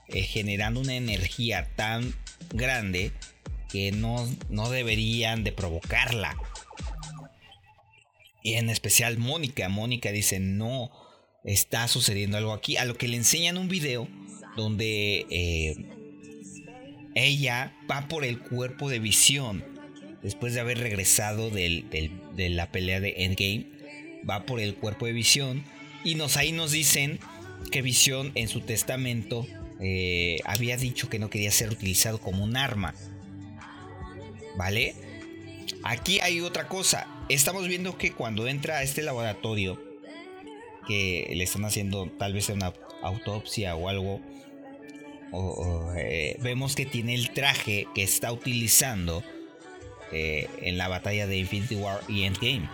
eh, 0.09 0.23
generando 0.23 0.79
una 0.79 0.95
energía 0.95 1.67
tan 1.75 2.13
grande 2.53 3.11
que 3.69 3.91
no, 3.91 4.27
no 4.49 4.69
deberían 4.69 5.43
de 5.43 5.51
provocarla. 5.51 6.37
Y 8.43 8.53
en 8.53 8.69
especial 8.69 9.17
Mónica, 9.17 9.67
Mónica 9.67 10.11
dice 10.11 10.39
no 10.39 10.91
está 11.43 11.87
sucediendo 11.87 12.37
algo 12.37 12.53
aquí. 12.53 12.77
A 12.77 12.85
lo 12.85 12.95
que 12.95 13.07
le 13.07 13.17
enseñan 13.17 13.57
un 13.57 13.67
video 13.67 14.07
donde 14.55 15.25
eh, 15.29 15.75
ella 17.15 17.75
va 17.89 18.07
por 18.07 18.23
el 18.23 18.39
cuerpo 18.39 18.89
de 18.89 18.99
visión 18.99 19.76
después 20.23 20.53
de 20.53 20.59
haber 20.59 20.79
regresado 20.79 21.49
de 21.49 22.49
la 22.49 22.71
pelea 22.71 22.99
de 22.99 23.13
Endgame. 23.17 23.65
Va 24.29 24.45
por 24.45 24.59
el 24.59 24.75
cuerpo 24.75 25.05
de 25.05 25.13
visión 25.13 25.63
y 26.03 26.15
nos 26.15 26.37
ahí 26.37 26.51
nos 26.51 26.71
dicen 26.71 27.19
que 27.71 27.81
visión 27.81 28.31
en 28.35 28.47
su 28.47 28.61
testamento 28.61 29.47
eh, 29.79 30.39
había 30.45 30.77
dicho 30.77 31.09
que 31.09 31.19
no 31.19 31.29
quería 31.29 31.51
ser 31.51 31.69
utilizado 31.69 32.19
como 32.19 32.43
un 32.43 32.57
arma. 32.57 32.95
¿Vale? 34.57 34.95
Aquí 35.83 36.19
hay 36.21 36.41
otra 36.41 36.67
cosa. 36.67 37.07
Estamos 37.29 37.67
viendo 37.67 37.97
que 37.97 38.11
cuando 38.11 38.47
entra 38.47 38.77
a 38.77 38.83
este 38.83 39.03
laboratorio, 39.03 39.81
que 40.87 41.31
le 41.35 41.43
están 41.43 41.65
haciendo 41.65 42.09
tal 42.17 42.33
vez 42.33 42.49
una 42.49 42.73
autopsia 43.03 43.75
o 43.75 43.89
algo, 43.89 44.21
eh, 45.97 46.37
vemos 46.41 46.75
que 46.75 46.85
tiene 46.85 47.13
el 47.13 47.31
traje 47.31 47.87
que 47.93 48.01
está 48.03 48.31
utilizando 48.31 49.23
eh, 50.11 50.49
en 50.61 50.77
la 50.77 50.87
batalla 50.87 51.27
de 51.27 51.37
Infinity 51.37 51.75
War 51.75 52.01
y 52.07 52.23
Endgame. 52.23 52.69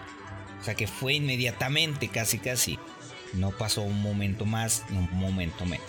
O 0.59 0.63
sea 0.63 0.75
que 0.75 0.88
fue 0.88 1.13
inmediatamente, 1.15 2.07
casi 2.07 2.39
casi. 2.39 2.79
No 3.34 3.51
pasó 3.51 3.81
un 3.81 4.01
momento 4.01 4.45
más 4.45 4.84
ni 4.89 4.97
un 4.97 5.11
momento 5.11 5.65
menos. 5.65 5.86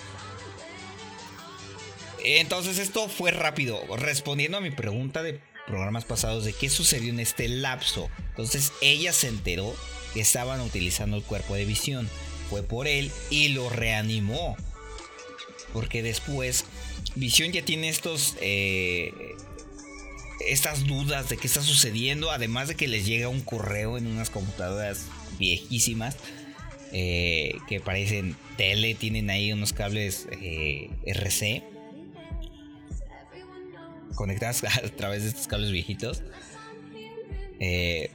Entonces 2.24 2.78
esto 2.78 3.08
fue 3.08 3.30
rápido. 3.30 3.80
Respondiendo 3.96 4.58
a 4.58 4.62
mi 4.62 4.70
pregunta 4.70 5.22
de 5.22 5.40
programas 5.66 6.04
pasados 6.04 6.44
de 6.44 6.52
qué 6.52 6.70
sucedió 6.70 7.10
en 7.10 7.20
este 7.20 7.48
lapso. 7.48 8.08
Entonces 8.30 8.72
ella 8.80 9.12
se 9.12 9.28
enteró 9.28 9.74
que 10.14 10.20
estaban 10.20 10.60
utilizando 10.60 11.16
el 11.16 11.22
cuerpo 11.22 11.54
de 11.54 11.64
visión. 11.64 12.08
fue 12.48 12.62
por 12.62 12.86
él 12.86 13.10
y 13.30 13.48
lo 13.48 13.68
reanimó. 13.68 14.56
Porque 15.72 16.02
después 16.02 16.64
Visión 17.14 17.52
ya 17.52 17.62
tiene 17.62 17.88
estos... 17.88 18.36
Eh, 18.40 19.12
estas 20.48 20.86
dudas 20.86 21.28
de 21.28 21.36
qué 21.36 21.46
está 21.46 21.62
sucediendo, 21.62 22.30
además 22.30 22.68
de 22.68 22.74
que 22.74 22.88
les 22.88 23.06
llega 23.06 23.28
un 23.28 23.40
correo 23.40 23.98
en 23.98 24.06
unas 24.06 24.30
computadoras 24.30 25.06
viejísimas 25.38 26.16
eh, 26.92 27.56
que 27.68 27.80
parecen 27.80 28.36
tele, 28.56 28.94
tienen 28.94 29.28
ahí 29.28 29.52
unos 29.52 29.72
cables 29.72 30.28
eh, 30.40 30.90
RC 31.04 31.64
conectados 34.14 34.62
a 34.84 34.88
través 34.90 35.24
de 35.24 35.30
estos 35.30 35.48
cables 35.48 35.72
viejitos. 35.72 36.22
Eh, 37.58 38.10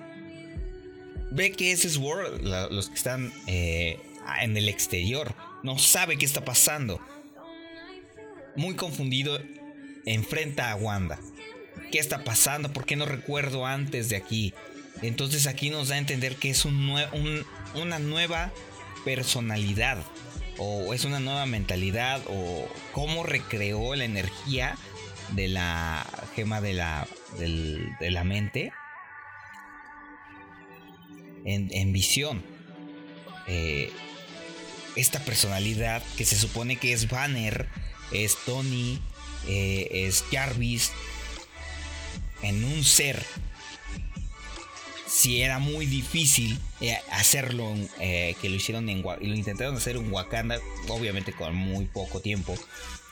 ve 1.32 1.52
que 1.52 1.74
es 1.74 1.98
World, 1.98 2.42
los 2.72 2.88
que 2.88 2.96
están 2.96 3.34
en 3.48 4.58
el 4.58 4.70
exterior, 4.70 5.36
no 5.62 5.78
sabe 5.78 6.18
qué 6.18 6.26
está 6.26 6.46
pasando. 6.46 7.02
Muy 8.56 8.76
confundido, 8.76 9.42
enfrenta 10.06 10.72
a 10.72 10.76
Wanda. 10.76 11.20
¿Qué 11.92 12.00
está 12.00 12.24
pasando? 12.24 12.72
¿Por 12.72 12.86
qué 12.86 12.96
no 12.96 13.06
recuerdo 13.06 13.66
antes 13.66 14.10
de 14.10 14.16
aquí? 14.16 14.54
Entonces 15.02 15.48
aquí 15.48 15.70
nos 15.70 15.90
da 15.90 15.96
a 15.96 16.00
entender 16.00 16.36
que 16.36 16.50
es 16.50 16.66
una 16.66 18.00
nueva 18.00 18.52
personalidad 19.06 19.98
o 20.58 20.94
es 20.94 21.06
una 21.06 21.20
nueva 21.20 21.46
mentalidad 21.46 22.22
o 22.28 22.68
cómo 22.92 23.24
recreó 23.24 23.96
la 23.96 24.04
energía 24.04 24.78
de 25.32 25.48
la 25.48 26.06
gema 26.36 26.60
de 26.60 26.74
la, 26.74 27.08
de 27.38 28.12
la 28.12 28.24
mente 28.24 28.74
en, 31.46 31.94
visión. 31.94 32.44
Eh, 33.48 33.92
esta 34.96 35.20
personalidad 35.20 36.04
que 36.18 36.26
se 36.26 36.36
supone 36.36 36.76
que 36.76 36.94
es 36.94 37.10
Banner, 37.10 37.68
es 38.12 38.38
Tony, 38.46 39.00
eh, 39.48 39.88
es 39.92 40.26
Jarvis, 40.32 40.92
en 42.42 42.64
un 42.64 42.84
ser 42.84 43.24
si 45.10 45.42
era 45.42 45.60
muy 45.60 45.86
difícil 45.86 46.58
eh, 46.82 46.98
hacerlo, 47.12 47.76
eh, 48.00 48.36
que 48.42 48.48
lo 48.48 48.56
hicieron 48.56 48.88
en 48.90 49.02
lo 49.02 49.18
intentaron 49.22 49.76
hacer 49.76 49.98
en 49.98 50.12
Wakanda, 50.14 50.60
obviamente 50.88 51.34
con 51.34 51.56
muy 51.56 51.86
poco 51.86 52.22
tiempo, 52.22 52.56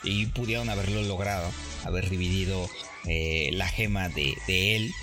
y 0.03 0.27
pudieron 0.27 0.69
haberlo 0.69 1.01
logrado, 1.01 1.51
haber 1.83 2.09
dividido 2.09 2.69
eh, 3.05 3.49
la 3.53 3.67
gema 3.67 4.09
de, 4.09 4.37
de, 4.47 4.75
él, 4.75 4.93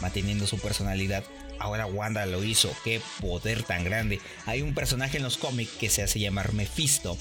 manteniendo 0.00 0.46
su 0.46 0.58
personalidad. 0.58 1.24
Ahora 1.58 1.86
Wanda 1.86 2.26
lo 2.26 2.44
hizo, 2.44 2.72
qué 2.84 3.00
poder 3.20 3.62
tan 3.62 3.84
grande. 3.84 4.20
Hay 4.46 4.62
un 4.62 4.74
personaje 4.74 5.16
en 5.16 5.22
los 5.22 5.38
cómics 5.38 5.72
que 5.72 5.90
se 5.90 6.02
hace 6.02 6.20
llamar 6.20 6.52
Mephisto, 6.52 7.16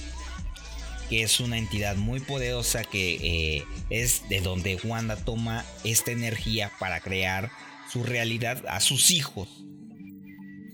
que 1.11 1.23
es 1.23 1.41
una 1.41 1.57
entidad 1.57 1.97
muy 1.97 2.21
poderosa 2.21 2.85
que 2.85 3.65
es 3.89 4.29
de 4.29 4.39
donde 4.39 4.77
Wanda 4.81 5.17
toma 5.17 5.65
esta 5.83 6.11
energía 6.11 6.71
para 6.79 7.01
crear 7.01 7.51
su 7.91 8.05
realidad 8.05 8.63
a 8.69 8.79
sus 8.79 9.11
hijos. 9.11 9.49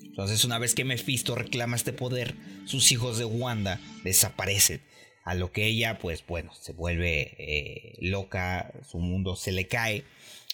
Entonces 0.04 0.46
una 0.46 0.60
vez 0.60 0.76
que 0.76 0.86
Mephisto 0.86 1.34
reclama 1.34 1.76
este 1.76 1.92
poder, 1.92 2.36
sus 2.66 2.92
hijos 2.92 3.18
de 3.18 3.26
Wanda 3.26 3.82
desaparecen. 4.04 4.80
A 5.24 5.34
lo 5.34 5.52
que 5.52 5.66
ella, 5.66 5.98
pues 5.98 6.24
bueno, 6.28 6.54
se 6.54 6.72
vuelve 6.72 7.34
eh, 7.40 7.98
loca, 8.00 8.72
su 8.88 9.00
mundo 9.00 9.36
se 9.36 9.52
le 9.52 9.66
cae. 9.66 10.04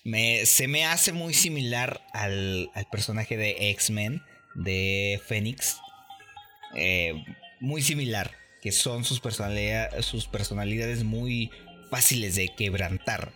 Me, 0.06 0.46
se 0.46 0.70
me 0.70 0.86
hace 0.86 1.12
muy 1.12 1.34
similar 1.34 2.08
al, 2.14 2.72
personaje 2.90 3.36
de 3.36 3.70
X-Men 3.72 4.22
de 4.56 5.20
Phoenix. 5.28 5.76
Eh, 6.74 7.22
muy 7.60 7.82
similar, 7.82 8.32
que 8.64 8.72
son 8.72 9.04
sus, 9.04 9.22
sus 10.00 10.28
personalidades 10.28 11.04
muy 11.04 11.52
fáciles 11.92 12.36
de 12.36 12.48
quebrantar. 12.48 13.34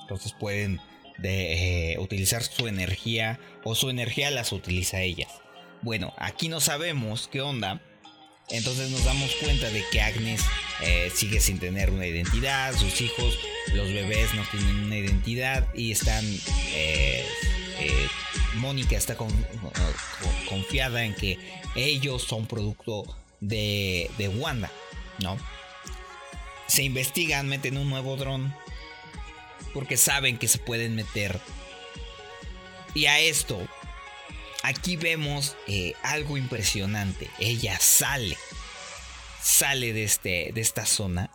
Entonces 0.00 0.34
pueden 0.38 0.80
de 1.18 1.92
eh, 1.92 1.98
utilizar 2.00 2.42
su 2.42 2.66
energía 2.66 3.38
o 3.62 3.76
su 3.76 3.90
energía 3.90 4.32
las 4.32 4.50
utiliza 4.50 5.02
ellas. 5.02 5.30
Bueno, 5.82 6.12
aquí 6.18 6.48
no 6.48 6.60
sabemos 6.60 7.28
qué 7.30 7.42
onda. 7.42 7.80
Entonces 8.50 8.90
nos 8.90 9.04
damos 9.04 9.32
cuenta 9.36 9.70
de 9.70 9.84
que 9.92 10.00
Agnes 10.00 10.42
eh, 10.82 11.08
sigue 11.14 11.38
sin 11.38 11.60
tener 11.60 11.90
una 11.90 12.04
identidad, 12.04 12.74
sus 12.74 13.00
hijos, 13.00 13.38
los 13.72 13.86
bebés 13.86 14.34
no 14.34 14.42
tienen 14.50 14.84
una 14.84 14.98
identidad 14.98 15.72
y 15.74 15.92
están... 15.92 16.24
Eh, 16.74 17.24
Mónica 18.56 18.96
está 18.96 19.16
confiada 20.48 21.04
en 21.04 21.14
que 21.14 21.38
ellos 21.74 22.22
son 22.22 22.46
producto 22.46 23.04
de, 23.42 24.08
de 24.16 24.28
Wanda, 24.28 24.70
¿no? 25.18 25.36
Se 26.68 26.82
investigan, 26.84 27.48
meten 27.48 27.76
un 27.76 27.90
nuevo 27.90 28.16
dron 28.16 28.54
porque 29.74 29.96
saben 29.96 30.38
que 30.38 30.48
se 30.48 30.58
pueden 30.58 30.94
meter. 30.94 31.40
Y 32.94 33.06
a 33.06 33.18
esto, 33.18 33.58
aquí 34.62 34.96
vemos 34.96 35.56
eh, 35.66 35.94
algo 36.02 36.36
impresionante. 36.36 37.28
Ella 37.38 37.78
sale, 37.78 38.38
sale 39.40 39.92
de, 39.92 40.04
este, 40.04 40.50
de 40.54 40.60
esta 40.60 40.86
zona 40.86 41.30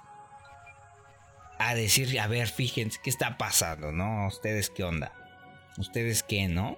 a 1.59 1.75
decir, 1.75 2.19
a 2.19 2.27
ver, 2.27 2.47
fíjense 2.47 2.99
qué 3.03 3.09
está 3.09 3.37
pasando, 3.37 3.91
¿no? 3.91 4.27
¿Ustedes 4.27 4.69
qué 4.69 4.83
onda? 4.83 5.11
¿Ustedes 5.77 6.23
qué, 6.23 6.47
no? 6.47 6.77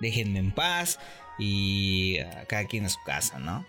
Déjenme 0.00 0.38
en 0.38 0.52
paz 0.52 1.00
y 1.38 2.18
cada 2.46 2.66
quien 2.66 2.84
a 2.84 2.88
su 2.88 3.02
casa, 3.04 3.38
¿no? 3.38 3.66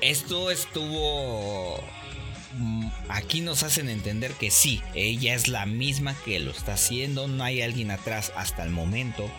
Esto 0.00 0.50
estuvo 0.50 1.82
Mm, 2.52 2.88
aquí 3.08 3.40
nos 3.42 3.62
hacen 3.62 3.88
entender 3.88 4.32
que 4.32 4.50
sí, 4.50 4.82
ella 4.94 5.34
es 5.34 5.46
la 5.46 5.66
misma 5.66 6.16
que 6.24 6.40
lo 6.40 6.50
está 6.50 6.74
haciendo, 6.74 7.28
no 7.28 7.44
hay 7.44 7.62
alguien 7.62 7.90
atrás 7.90 8.32
hasta 8.36 8.64
el 8.64 8.70
momento. 8.70 9.30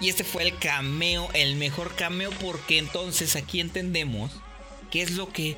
Y 0.00 0.08
este 0.08 0.24
fue 0.24 0.42
el 0.44 0.58
cameo, 0.58 1.28
el 1.34 1.56
mejor 1.56 1.94
cameo, 1.94 2.30
porque 2.40 2.78
entonces 2.78 3.36
aquí 3.36 3.60
entendemos 3.60 4.32
qué 4.90 5.02
es 5.02 5.12
lo 5.12 5.32
que 5.32 5.56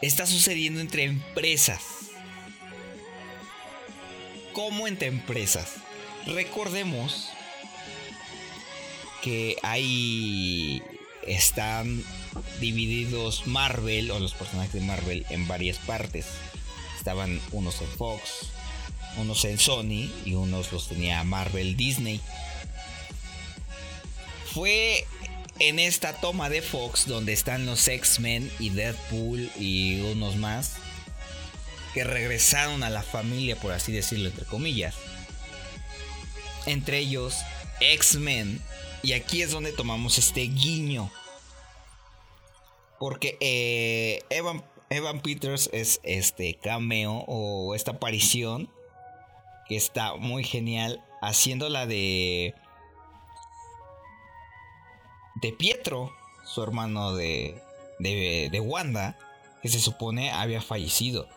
está 0.00 0.26
sucediendo 0.26 0.80
entre 0.80 1.04
empresas. 1.04 1.82
¿Cómo 4.52 4.86
entre 4.86 5.08
empresas? 5.08 5.74
Recordemos 6.26 7.30
que 9.22 9.56
hay 9.62 10.82
están 11.26 12.04
divididos 12.60 13.46
Marvel 13.46 14.10
o 14.10 14.18
los 14.18 14.34
personajes 14.34 14.72
de 14.72 14.80
Marvel 14.80 15.26
en 15.30 15.46
varias 15.48 15.78
partes. 15.78 16.26
Estaban 16.96 17.40
unos 17.50 17.80
en 17.80 17.88
Fox, 17.88 18.22
unos 19.16 19.44
en 19.44 19.58
Sony 19.58 20.10
y 20.24 20.34
unos 20.34 20.72
los 20.72 20.88
tenía 20.88 21.24
Marvel 21.24 21.76
Disney. 21.76 22.20
Fue 24.52 25.06
en 25.58 25.78
esta 25.78 26.14
toma 26.14 26.48
de 26.48 26.62
Fox 26.62 27.06
donde 27.06 27.32
están 27.32 27.66
los 27.66 27.86
X-Men 27.88 28.50
y 28.58 28.70
Deadpool 28.70 29.50
y 29.58 30.00
unos 30.00 30.36
más 30.36 30.74
que 31.94 32.04
regresaron 32.04 32.82
a 32.82 32.90
la 32.90 33.02
familia, 33.02 33.56
por 33.56 33.72
así 33.72 33.92
decirlo, 33.92 34.28
entre 34.28 34.46
comillas. 34.46 34.94
Entre 36.66 36.98
ellos, 36.98 37.36
X-Men. 37.80 38.62
Y 39.02 39.14
aquí 39.14 39.42
es 39.42 39.50
donde 39.50 39.72
tomamos 39.72 40.16
este 40.16 40.42
guiño 40.42 41.10
porque 43.02 43.36
eh, 43.40 44.22
Evan, 44.30 44.62
Evan 44.88 45.22
Peters 45.22 45.68
es 45.72 45.98
este 46.04 46.54
cameo 46.54 47.24
o 47.26 47.74
esta 47.74 47.90
aparición 47.90 48.70
que 49.66 49.74
está 49.74 50.14
muy 50.14 50.44
genial 50.44 51.04
haciendo 51.20 51.68
la 51.68 51.86
de 51.86 52.54
de 55.34 55.52
Pietro, 55.52 56.12
su 56.44 56.62
hermano 56.62 57.12
de, 57.12 57.60
de, 57.98 58.60
Wanda, 58.60 59.18
que 59.62 59.68
se 59.68 59.80
supone 59.80 60.30
había 60.30 60.62
fallecido. 60.62 61.28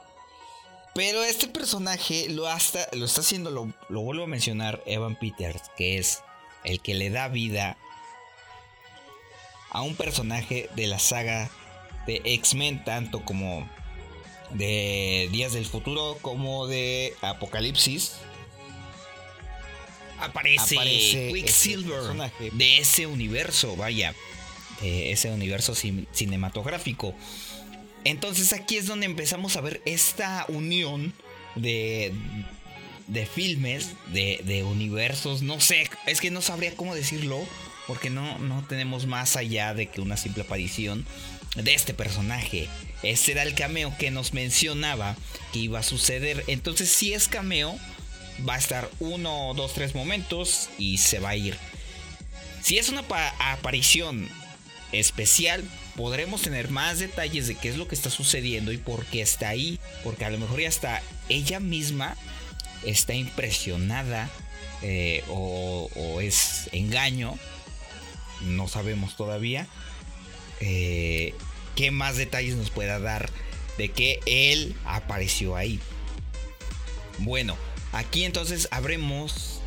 Pero 0.93 1.23
este 1.23 1.47
personaje 1.47 2.29
lo, 2.29 2.45
hasta, 2.47 2.87
lo 2.91 3.05
está 3.05 3.21
haciendo, 3.21 3.49
lo, 3.49 3.73
lo 3.89 4.01
vuelvo 4.01 4.25
a 4.25 4.27
mencionar, 4.27 4.83
Evan 4.85 5.17
Peters, 5.17 5.63
que 5.75 5.97
es 5.97 6.21
el 6.63 6.79
que 6.79 6.93
le 6.93 7.09
da 7.09 7.27
vida 7.27 7.75
a 9.75 9.81
un 9.81 9.93
personaje 9.93 10.69
de 10.77 10.87
la 10.87 10.99
saga 10.99 11.51
de 12.07 12.21
X-Men, 12.23 12.85
tanto 12.85 13.25
como 13.25 13.69
de 14.51 15.27
Días 15.33 15.51
del 15.51 15.65
Futuro 15.65 16.17
como 16.21 16.65
de 16.65 17.13
Apocalipsis. 17.21 18.13
Aparece, 20.17 21.29
Quicksilver 21.33 22.31
de 22.53 22.77
ese 22.77 23.05
universo, 23.05 23.75
vaya, 23.75 24.15
de 24.79 25.11
ese 25.11 25.29
universo 25.29 25.75
cinematográfico. 25.75 27.13
Entonces 28.05 28.53
aquí 28.53 28.77
es 28.77 28.85
donde 28.85 29.07
empezamos 29.07 29.57
a 29.57 29.61
ver 29.61 29.81
esta 29.83 30.45
unión 30.47 31.11
de, 31.55 32.13
de 33.07 33.25
filmes, 33.25 33.89
de, 34.13 34.39
de 34.45 34.63
universos, 34.63 35.41
no 35.41 35.59
sé, 35.59 35.89
es 36.05 36.21
que 36.21 36.31
no 36.31 36.41
sabría 36.41 36.73
cómo 36.77 36.95
decirlo 36.95 37.45
porque 37.87 38.09
no, 38.09 38.39
no 38.39 38.63
tenemos 38.67 39.05
más 39.05 39.35
allá 39.35 39.73
de 39.73 39.87
que 39.87 40.01
una 40.01 40.17
simple 40.17 40.43
aparición 40.43 41.05
de 41.55 41.73
este 41.73 41.93
personaje. 41.93 42.67
Ese 43.03 43.33
era 43.33 43.43
el 43.43 43.55
cameo 43.55 43.95
que 43.97 44.11
nos 44.11 44.33
mencionaba 44.33 45.15
que 45.53 45.59
iba 45.59 45.79
a 45.79 45.83
suceder. 45.83 46.43
Entonces, 46.47 46.89
si 46.89 47.13
es 47.13 47.27
cameo, 47.27 47.77
va 48.47 48.55
a 48.55 48.59
estar 48.59 48.89
uno, 48.99 49.53
dos, 49.55 49.73
tres 49.73 49.95
momentos 49.95 50.69
y 50.77 50.97
se 50.97 51.19
va 51.19 51.29
a 51.29 51.35
ir. 51.35 51.57
Si 52.61 52.77
es 52.77 52.89
una 52.89 53.03
aparición 53.39 54.27
especial, 54.91 55.63
podremos 55.95 56.41
tener 56.41 56.69
más 56.69 56.99
detalles 56.99 57.47
de 57.47 57.55
qué 57.55 57.69
es 57.69 57.77
lo 57.77 57.87
que 57.87 57.95
está 57.95 58.09
sucediendo 58.09 58.71
y 58.71 58.77
por 58.77 59.05
qué 59.05 59.21
está 59.21 59.49
ahí. 59.49 59.79
Porque 60.03 60.25
a 60.25 60.29
lo 60.29 60.39
mejor 60.39 60.59
ya 60.61 60.67
está 60.67 61.01
ella 61.29 61.59
misma 61.59 62.15
está 62.85 63.13
impresionada 63.13 64.29
eh, 64.81 65.23
o, 65.29 65.89
es 66.21 66.69
engaño. 66.71 67.37
No 68.41 68.67
sabemos 68.67 69.15
todavía. 69.15 69.67
Eh, 70.59 71.33
¿Qué 71.75 71.91
más 71.91 72.15
detalles 72.15 72.55
nos 72.55 72.69
pueda 72.69 72.99
dar 72.99 73.29
de 73.77 73.89
que 73.89 74.19
él 74.25 74.75
apareció 74.85 75.55
ahí? 75.55 75.79
Bueno, 77.19 77.57
aquí 77.91 78.23
entonces 78.23 78.67
habremos 78.71 79.61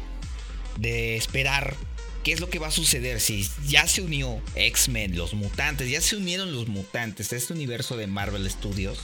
de 0.77 1.17
esperar 1.17 1.77
qué 2.25 2.33
es 2.33 2.41
lo 2.41 2.51
que 2.51 2.59
va 2.59 2.69
a 2.69 2.73
suceder 2.73 3.21
si 3.21 3.49
ya 3.67 3.87
se 3.87 4.03
unió 4.03 4.41
X-Men, 4.55 5.17
los 5.17 5.35
mutantes, 5.35 5.91
ya 5.91 6.01
se 6.01 6.17
unieron 6.17 6.53
los 6.53 6.69
mutantes 6.69 7.33
a 7.33 7.37
este 7.37 7.53
universo 7.53 7.97
de 7.97 8.07
Marvel 8.07 8.51
Studios. 8.51 8.99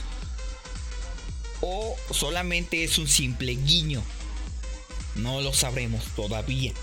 O 1.61 1.95
solamente 2.11 2.83
es 2.83 2.97
un 2.97 3.07
simple 3.07 3.55
guiño. 3.55 4.03
No 5.15 5.41
lo 5.41 5.53
sabremos 5.53 6.05
todavía. 6.15 6.73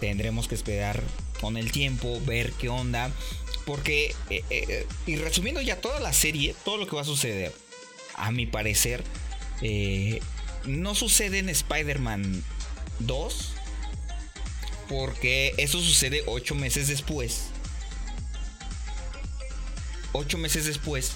Tendremos 0.00 0.48
que 0.48 0.54
esperar 0.54 1.02
con 1.42 1.58
el 1.58 1.72
tiempo, 1.72 2.18
ver 2.24 2.52
qué 2.52 2.70
onda. 2.70 3.10
Porque, 3.66 4.14
eh, 4.30 4.42
eh, 4.48 4.86
y 5.06 5.16
resumiendo 5.16 5.60
ya 5.60 5.80
toda 5.80 6.00
la 6.00 6.12
serie, 6.12 6.54
todo 6.64 6.78
lo 6.78 6.86
que 6.86 6.96
va 6.96 7.02
a 7.02 7.04
suceder, 7.04 7.52
a 8.14 8.30
mi 8.30 8.46
parecer, 8.46 9.04
eh, 9.60 10.20
no 10.64 10.94
sucede 10.94 11.40
en 11.40 11.50
Spider-Man 11.50 12.42
2. 13.00 13.52
Porque 14.88 15.54
eso 15.58 15.80
sucede 15.80 16.22
8 16.26 16.54
meses 16.54 16.88
después. 16.88 17.48
8 20.12 20.38
meses 20.38 20.66
después 20.66 21.12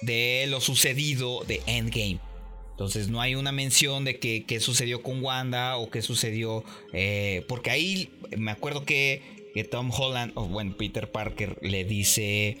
de 0.00 0.46
lo 0.48 0.60
sucedido 0.60 1.44
de 1.46 1.62
Endgame. 1.66 2.31
Entonces 2.82 3.10
no 3.10 3.20
hay 3.20 3.36
una 3.36 3.52
mención 3.52 4.04
de 4.04 4.18
qué 4.18 4.58
sucedió 4.58 5.04
con 5.04 5.22
Wanda 5.22 5.76
o 5.76 5.88
qué 5.88 6.02
sucedió. 6.02 6.64
Eh, 6.92 7.44
porque 7.46 7.70
ahí 7.70 8.10
me 8.36 8.50
acuerdo 8.50 8.84
que, 8.84 9.22
Tom 9.70 9.92
Holland, 9.96 10.32
o 10.34 10.46
bueno, 10.46 10.74
Peter 10.76 11.08
Parker 11.08 11.58
le 11.62 11.84
dice 11.84 12.58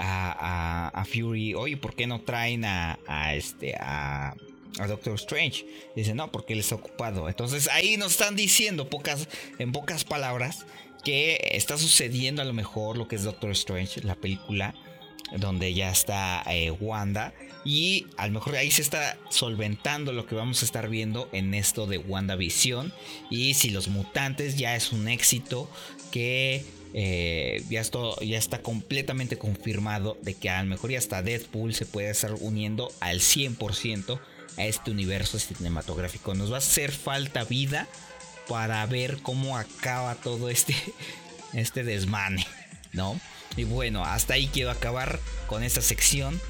a, 0.00 1.06
Fury, 1.06 1.54
oye, 1.54 1.76
¿por 1.76 1.94
qué 1.94 2.08
no 2.08 2.20
traen 2.22 2.64
a, 2.64 2.98
este, 3.32 3.76
a, 3.76 4.34
Doctor 4.88 5.14
Strange? 5.14 5.64
Dice, 5.94 6.14
no, 6.14 6.32
porque 6.32 6.54
él 6.54 6.58
está 6.58 6.74
ocupado. 6.74 7.28
Entonces 7.28 7.68
ahí 7.68 7.96
nos 7.96 8.10
están 8.10 8.34
diciendo 8.34 8.90
pocas, 8.90 9.28
en 9.60 9.70
pocas 9.70 10.02
palabras 10.02 10.66
que 11.04 11.38
está 11.52 11.78
sucediendo 11.78 12.42
a 12.42 12.44
lo 12.44 12.54
mejor 12.54 12.98
lo 12.98 13.06
que 13.06 13.14
es 13.14 13.22
Doctor 13.22 13.52
Strange, 13.52 14.02
la 14.02 14.16
película 14.16 14.74
donde 15.38 15.74
ya 15.74 15.90
está 15.90 16.42
eh, 16.46 16.70
Wanda. 16.70 17.32
Y 17.64 18.06
a 18.16 18.26
lo 18.26 18.32
mejor 18.32 18.56
ahí 18.56 18.70
se 18.70 18.82
está 18.82 19.18
solventando 19.28 20.12
lo 20.12 20.26
que 20.26 20.34
vamos 20.34 20.62
a 20.62 20.64
estar 20.64 20.88
viendo 20.88 21.28
en 21.32 21.52
esto 21.54 21.86
de 21.86 21.98
WandaVision. 21.98 22.92
Y 23.28 23.54
si 23.54 23.70
los 23.70 23.88
mutantes 23.88 24.56
ya 24.56 24.74
es 24.76 24.92
un 24.92 25.08
éxito 25.08 25.70
que 26.10 26.64
eh, 26.94 27.62
ya, 27.68 27.82
ya 28.22 28.38
está 28.38 28.62
completamente 28.62 29.38
confirmado 29.38 30.16
de 30.22 30.34
que 30.34 30.50
a 30.50 30.62
lo 30.62 30.68
mejor 30.70 30.90
ya 30.90 30.98
hasta 30.98 31.22
Deadpool 31.22 31.74
se 31.74 31.86
puede 31.86 32.10
estar 32.10 32.34
uniendo 32.40 32.90
al 33.00 33.20
100% 33.20 34.18
a 34.56 34.64
este 34.64 34.90
universo 34.90 35.38
cinematográfico. 35.38 36.34
Nos 36.34 36.50
va 36.50 36.56
a 36.56 36.58
hacer 36.58 36.90
falta 36.90 37.44
vida 37.44 37.86
para 38.48 38.84
ver 38.86 39.18
cómo 39.22 39.56
acaba 39.56 40.16
todo 40.16 40.50
este, 40.50 40.74
este 41.52 41.84
desmane, 41.84 42.46
¿no? 42.92 43.20
Y 43.56 43.64
bueno, 43.64 44.04
hasta 44.04 44.34
ahí 44.34 44.48
quiero 44.52 44.70
acabar 44.70 45.20
con 45.46 45.62
esta 45.62 45.82
sección 45.82 46.40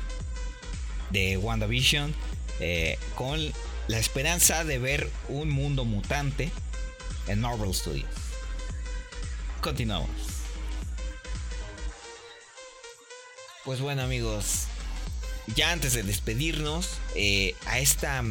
de 1.11 1.36
WandaVision. 1.36 2.14
Eh, 2.61 2.98
con 3.14 3.40
la 3.88 3.98
esperanza 3.98 4.64
de 4.64 4.78
ver 4.78 5.11
un 5.28 5.48
mundo 5.51 5.84
mutante 5.84 6.51
en 7.26 7.40
Marvel 7.40 7.74
Studios. 7.74 8.11
Continuamos. 9.62 10.11
Pues 13.64 13.80
bueno 13.80 14.03
amigos, 14.03 14.66
ya 15.55 15.72
antes 15.72 15.94
de 15.94 16.03
despedirnos, 16.03 16.98
eh, 17.14 17.55
a 17.66 17.78
esta, 17.78 18.22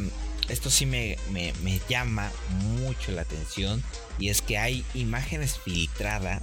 esto 0.48 0.70
sí 0.70 0.86
me, 0.86 1.18
me, 1.30 1.80
llama 1.88 2.30
mucho 2.78 3.12
la 3.12 3.22
atención 3.22 3.82
y 4.18 4.28
es 4.28 4.42
que 4.42 4.58
hay 4.58 4.84
imágenes 4.94 5.58
filtradas 5.58 6.42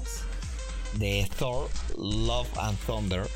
de 0.97 1.29
Thor, 1.37 1.69
Love 1.97 2.49
and 2.57 2.77
Thunder. 2.85 3.27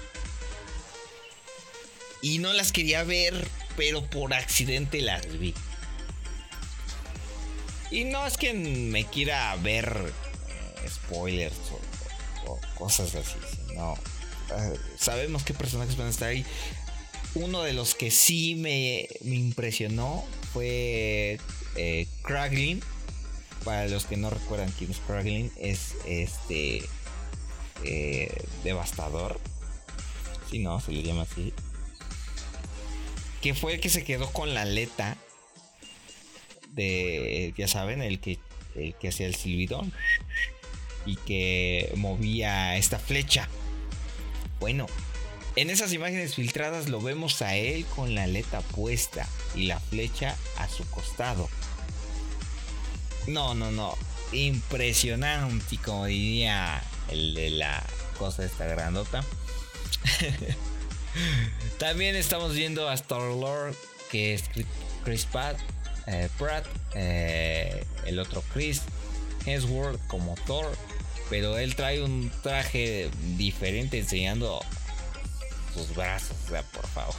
Y 2.21 2.37
no 2.37 2.53
las 2.53 2.71
quería 2.71 3.03
ver, 3.03 3.47
pero 3.75 4.05
por 4.09 4.33
accidente 4.33 5.01
las 5.01 5.25
vi. 5.39 5.53
Y 7.89 8.05
no 8.05 8.25
es 8.25 8.37
que 8.37 8.53
me 8.53 9.05
quiera 9.05 9.55
ver 9.57 10.13
eh, 10.47 10.89
spoilers 10.89 11.55
o, 12.47 12.59
cosas 12.77 13.13
así, 13.15 13.35
no. 13.75 13.95
Eh, 14.55 14.77
sabemos 14.97 15.43
qué 15.43 15.53
personajes 15.53 15.97
van 15.97 16.07
a 16.07 16.09
estar 16.09 16.29
ahí. 16.29 16.45
Uno 17.33 17.63
de 17.63 17.73
los 17.73 17.95
que 17.95 18.11
sí 18.11 18.55
me, 18.55 19.07
impresionó 19.23 20.25
fue 20.53 21.39
eh, 21.75 22.07
Kraglin. 22.23 22.81
Para 23.63 23.87
los 23.87 24.05
que 24.05 24.17
no 24.17 24.29
recuerdan 24.31 24.71
quién 24.77 24.89
es 24.89 24.97
Kraglin, 25.05 25.51
es 25.57 25.93
este 26.05 26.83
eh, 27.83 28.45
devastador. 28.63 29.39
Si 30.49 30.59
no, 30.59 30.79
se 30.79 30.91
le 30.91 31.03
llama 31.03 31.23
así. 31.23 31.53
Que 33.41 33.53
fue 33.53 33.73
el 33.73 33.79
que 33.79 33.89
se 33.89 34.03
quedó 34.03 34.31
con 34.31 34.53
la 34.53 34.63
aleta 34.63 35.17
de, 36.73 37.53
ya 37.57 37.67
saben, 37.67 38.01
el 38.01 38.19
que, 38.19 38.39
el 38.75 38.93
que 38.95 39.09
hacía 39.09 39.27
el 39.27 39.35
silbidón 39.35 39.93
y 41.05 41.15
que 41.15 41.91
movía 41.95 42.77
esta 42.77 42.99
flecha. 42.99 43.49
Bueno, 44.59 44.85
en 45.55 45.69
esas 45.69 45.91
imágenes 45.93 46.35
filtradas 46.35 46.87
lo 46.89 47.01
vemos 47.01 47.41
a 47.41 47.55
él 47.55 47.85
con 47.95 48.15
la 48.15 48.23
aleta 48.23 48.61
puesta 48.61 49.27
y 49.55 49.63
la 49.63 49.79
flecha 49.79 50.37
a 50.57 50.67
su 50.67 50.85
costado. 50.89 51.49
No, 53.27 53.53
no, 53.53 53.71
no. 53.71 53.97
Impresionante, 54.31 55.77
como 55.77 56.05
diría 56.05 56.81
el 57.09 57.33
de 57.33 57.49
la 57.51 57.83
cosa 58.17 58.45
esta 58.45 58.65
grandota. 58.65 59.23
También 61.79 62.15
estamos 62.15 62.53
viendo 62.53 62.87
a 62.87 62.93
Star 62.93 63.21
Lord, 63.21 63.75
que 64.09 64.33
es 64.33 64.43
Chris 65.03 65.27
eh, 66.07 66.29
Pratt, 66.37 66.65
eh, 66.95 67.85
el 68.05 68.19
otro 68.19 68.43
Chris 68.53 68.81
Hemsworth 69.45 69.99
como 70.07 70.35
Thor, 70.45 70.75
pero 71.29 71.57
él 71.57 71.75
trae 71.75 72.03
un 72.03 72.31
traje 72.43 73.09
diferente 73.37 73.99
enseñando 73.99 74.61
sus 75.73 75.95
brazos, 75.95 76.37
o 76.45 76.49
sea, 76.49 76.63
por 76.63 76.87
favor. 76.87 77.15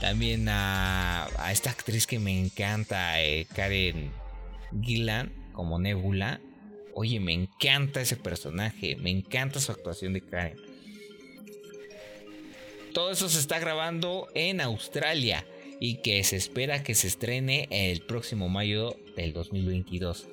También 0.00 0.48
a, 0.48 1.28
esta 1.52 1.70
actriz 1.70 2.06
que 2.06 2.18
me 2.18 2.38
encanta, 2.38 3.20
eh, 3.20 3.46
Karen 3.54 4.10
Gillan, 4.82 5.32
como 5.52 5.78
Nebula, 5.78 6.40
Oye, 6.94 7.20
me 7.20 7.32
encanta 7.32 8.00
ese 8.00 8.16
personaje, 8.16 8.96
me 8.96 9.10
encanta 9.10 9.60
su 9.60 9.72
actuación 9.72 10.12
de 10.12 10.20
Karen. 10.20 10.56
Todo 12.92 13.10
eso 13.10 13.28
se 13.28 13.38
está 13.38 13.58
grabando 13.58 14.28
en 14.34 14.60
Australia 14.60 15.46
y 15.78 15.96
que 16.02 16.22
se 16.24 16.36
espera 16.36 16.82
que 16.82 16.94
se 16.94 17.06
estrene 17.06 17.68
el 17.70 18.00
próximo 18.00 18.48
mayo 18.48 18.96
del 19.16 19.32
2022. 19.32 20.26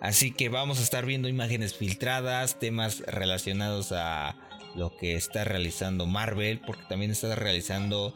Así 0.00 0.30
que 0.30 0.50
vamos 0.50 0.78
a 0.78 0.82
estar 0.82 1.06
viendo 1.06 1.28
imágenes 1.28 1.74
filtradas, 1.74 2.58
temas 2.60 3.00
relacionados 3.00 3.92
a 3.92 4.36
lo 4.74 4.94
que 4.94 5.14
está 5.14 5.44
realizando 5.44 6.06
Marvel, 6.06 6.60
porque 6.66 6.82
también 6.88 7.10
está 7.10 7.34
realizando 7.34 8.14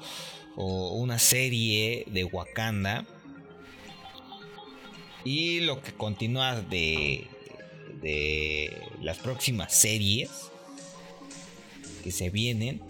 una 0.57 1.18
serie 1.18 2.05
de 2.09 2.24
Wakanda 2.24 3.07
y 5.25 5.61
lo 5.61 5.83
que 5.83 5.93
continúa 5.93 6.61
de, 6.61 7.27
de 8.01 8.83
las 9.01 9.18
próximas 9.18 9.75
series 9.75 10.31
que 12.03 12.12
se 12.12 12.31
vienen. 12.31 12.83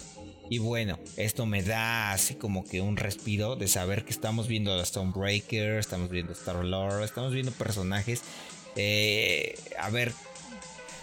Y 0.49 0.59
bueno, 0.59 0.99
esto 1.17 1.47
me 1.47 1.63
da 1.63 2.11
así 2.13 2.35
como 2.35 2.65
que 2.65 2.81
un 2.81 2.97
respiro 2.97 3.55
de 3.55 3.69
saber 3.69 4.05
que 4.05 4.11
estamos 4.11 4.49
viendo 4.49 4.75
a 4.75 4.85
Stonebreaker, 4.85 5.79
estamos 5.79 6.11
viendo 6.11 6.33
Star 6.33 6.65
Lord, 6.65 7.05
estamos 7.05 7.33
viendo 7.33 7.53
personajes 7.53 8.23
Eh, 8.77 9.59
a 9.79 9.91
ver, 9.91 10.13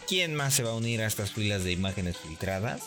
¿quién 0.08 0.36
más 0.36 0.54
se 0.54 0.64
va 0.64 0.72
a 0.72 0.76
unir 0.76 1.02
a 1.02 1.08
estas 1.08 1.32
filas 1.32 1.64
de 1.64 1.72
imágenes 1.72 2.18
filtradas? 2.18 2.82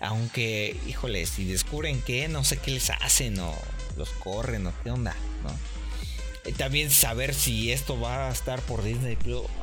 Aunque, 0.00 0.76
híjole, 0.86 1.26
si 1.26 1.44
descubren 1.44 2.00
que 2.02 2.28
no 2.28 2.44
sé 2.44 2.58
qué 2.58 2.72
les 2.72 2.90
hacen 2.90 3.38
o 3.40 3.54
los 3.96 4.10
corren 4.10 4.66
o 4.66 4.72
qué 4.82 4.90
onda, 4.90 5.16
¿no? 5.42 5.77
Eh, 6.48 6.54
también 6.56 6.90
saber 6.90 7.34
si 7.34 7.72
esto 7.72 8.00
va 8.00 8.28
a 8.28 8.32
estar 8.32 8.62
por 8.62 8.82
Disney 8.82 9.16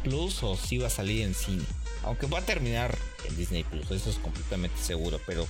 Plus 0.03 0.43
o 0.43 0.55
si 0.55 0.77
va 0.77 0.86
a 0.86 0.91
salir 0.91 1.23
en 1.23 1.33
cine. 1.33 1.63
Aunque 2.03 2.27
va 2.27 2.39
a 2.39 2.45
terminar 2.45 2.95
en 3.27 3.36
Disney 3.36 3.63
Plus, 3.63 3.89
eso 3.89 4.11
es 4.11 4.17
completamente 4.17 4.79
seguro, 4.79 5.19
pero 5.25 5.47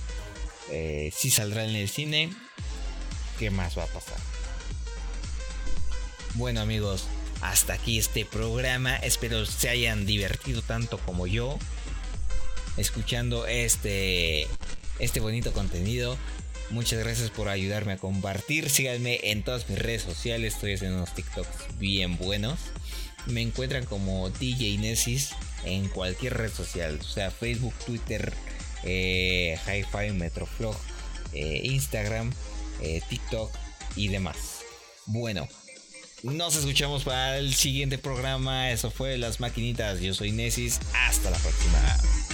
eh, 0.70 1.12
si 1.14 1.28
saldrá 1.30 1.66
en 1.66 1.76
el 1.76 1.90
cine, 1.90 2.30
¿qué 3.38 3.50
más 3.50 3.76
va 3.76 3.84
a 3.84 3.86
pasar? 3.86 4.16
Bueno 6.36 6.62
amigos, 6.62 7.04
hasta 7.42 7.74
aquí 7.74 7.98
este 7.98 8.24
programa. 8.24 8.96
Espero 8.96 9.44
se 9.44 9.68
hayan 9.68 10.06
divertido 10.06 10.62
tanto 10.62 10.96
como 10.96 11.26
yo 11.26 11.58
escuchando 12.78 13.46
este, 13.46 14.46
este 14.98 15.20
bonito 15.20 15.52
contenido. 15.52 16.16
Muchas 16.70 16.98
gracias 16.98 17.30
por 17.30 17.48
ayudarme 17.48 17.92
a 17.92 17.96
compartir. 17.96 18.70
Síganme 18.70 19.20
en 19.22 19.42
todas 19.42 19.68
mis 19.68 19.78
redes 19.78 20.02
sociales. 20.02 20.54
Estoy 20.54 20.74
haciendo 20.74 20.96
unos 20.96 21.14
TikToks 21.14 21.78
bien 21.78 22.16
buenos. 22.16 22.58
Me 23.26 23.42
encuentran 23.42 23.84
como 23.84 24.30
DJ 24.30 24.78
Nesis 24.78 25.30
en 25.64 25.88
cualquier 25.88 26.36
red 26.36 26.52
social. 26.52 26.98
O 27.00 27.04
sea, 27.04 27.30
Facebook, 27.30 27.74
Twitter, 27.84 28.32
eh, 28.84 29.58
Hi-Fi, 29.66 30.12
Metroflog, 30.12 30.76
eh, 31.32 31.60
Instagram, 31.64 32.32
eh, 32.80 33.00
TikTok 33.08 33.50
y 33.94 34.08
demás. 34.08 34.36
Bueno, 35.06 35.48
nos 36.22 36.56
escuchamos 36.56 37.04
para 37.04 37.38
el 37.38 37.54
siguiente 37.54 37.98
programa. 37.98 38.70
Eso 38.70 38.90
fue 38.90 39.18
Las 39.18 39.38
Maquinitas. 39.38 40.00
Yo 40.00 40.14
soy 40.14 40.32
Nesis. 40.32 40.80
Hasta 40.92 41.30
la 41.30 41.38
próxima. 41.38 42.25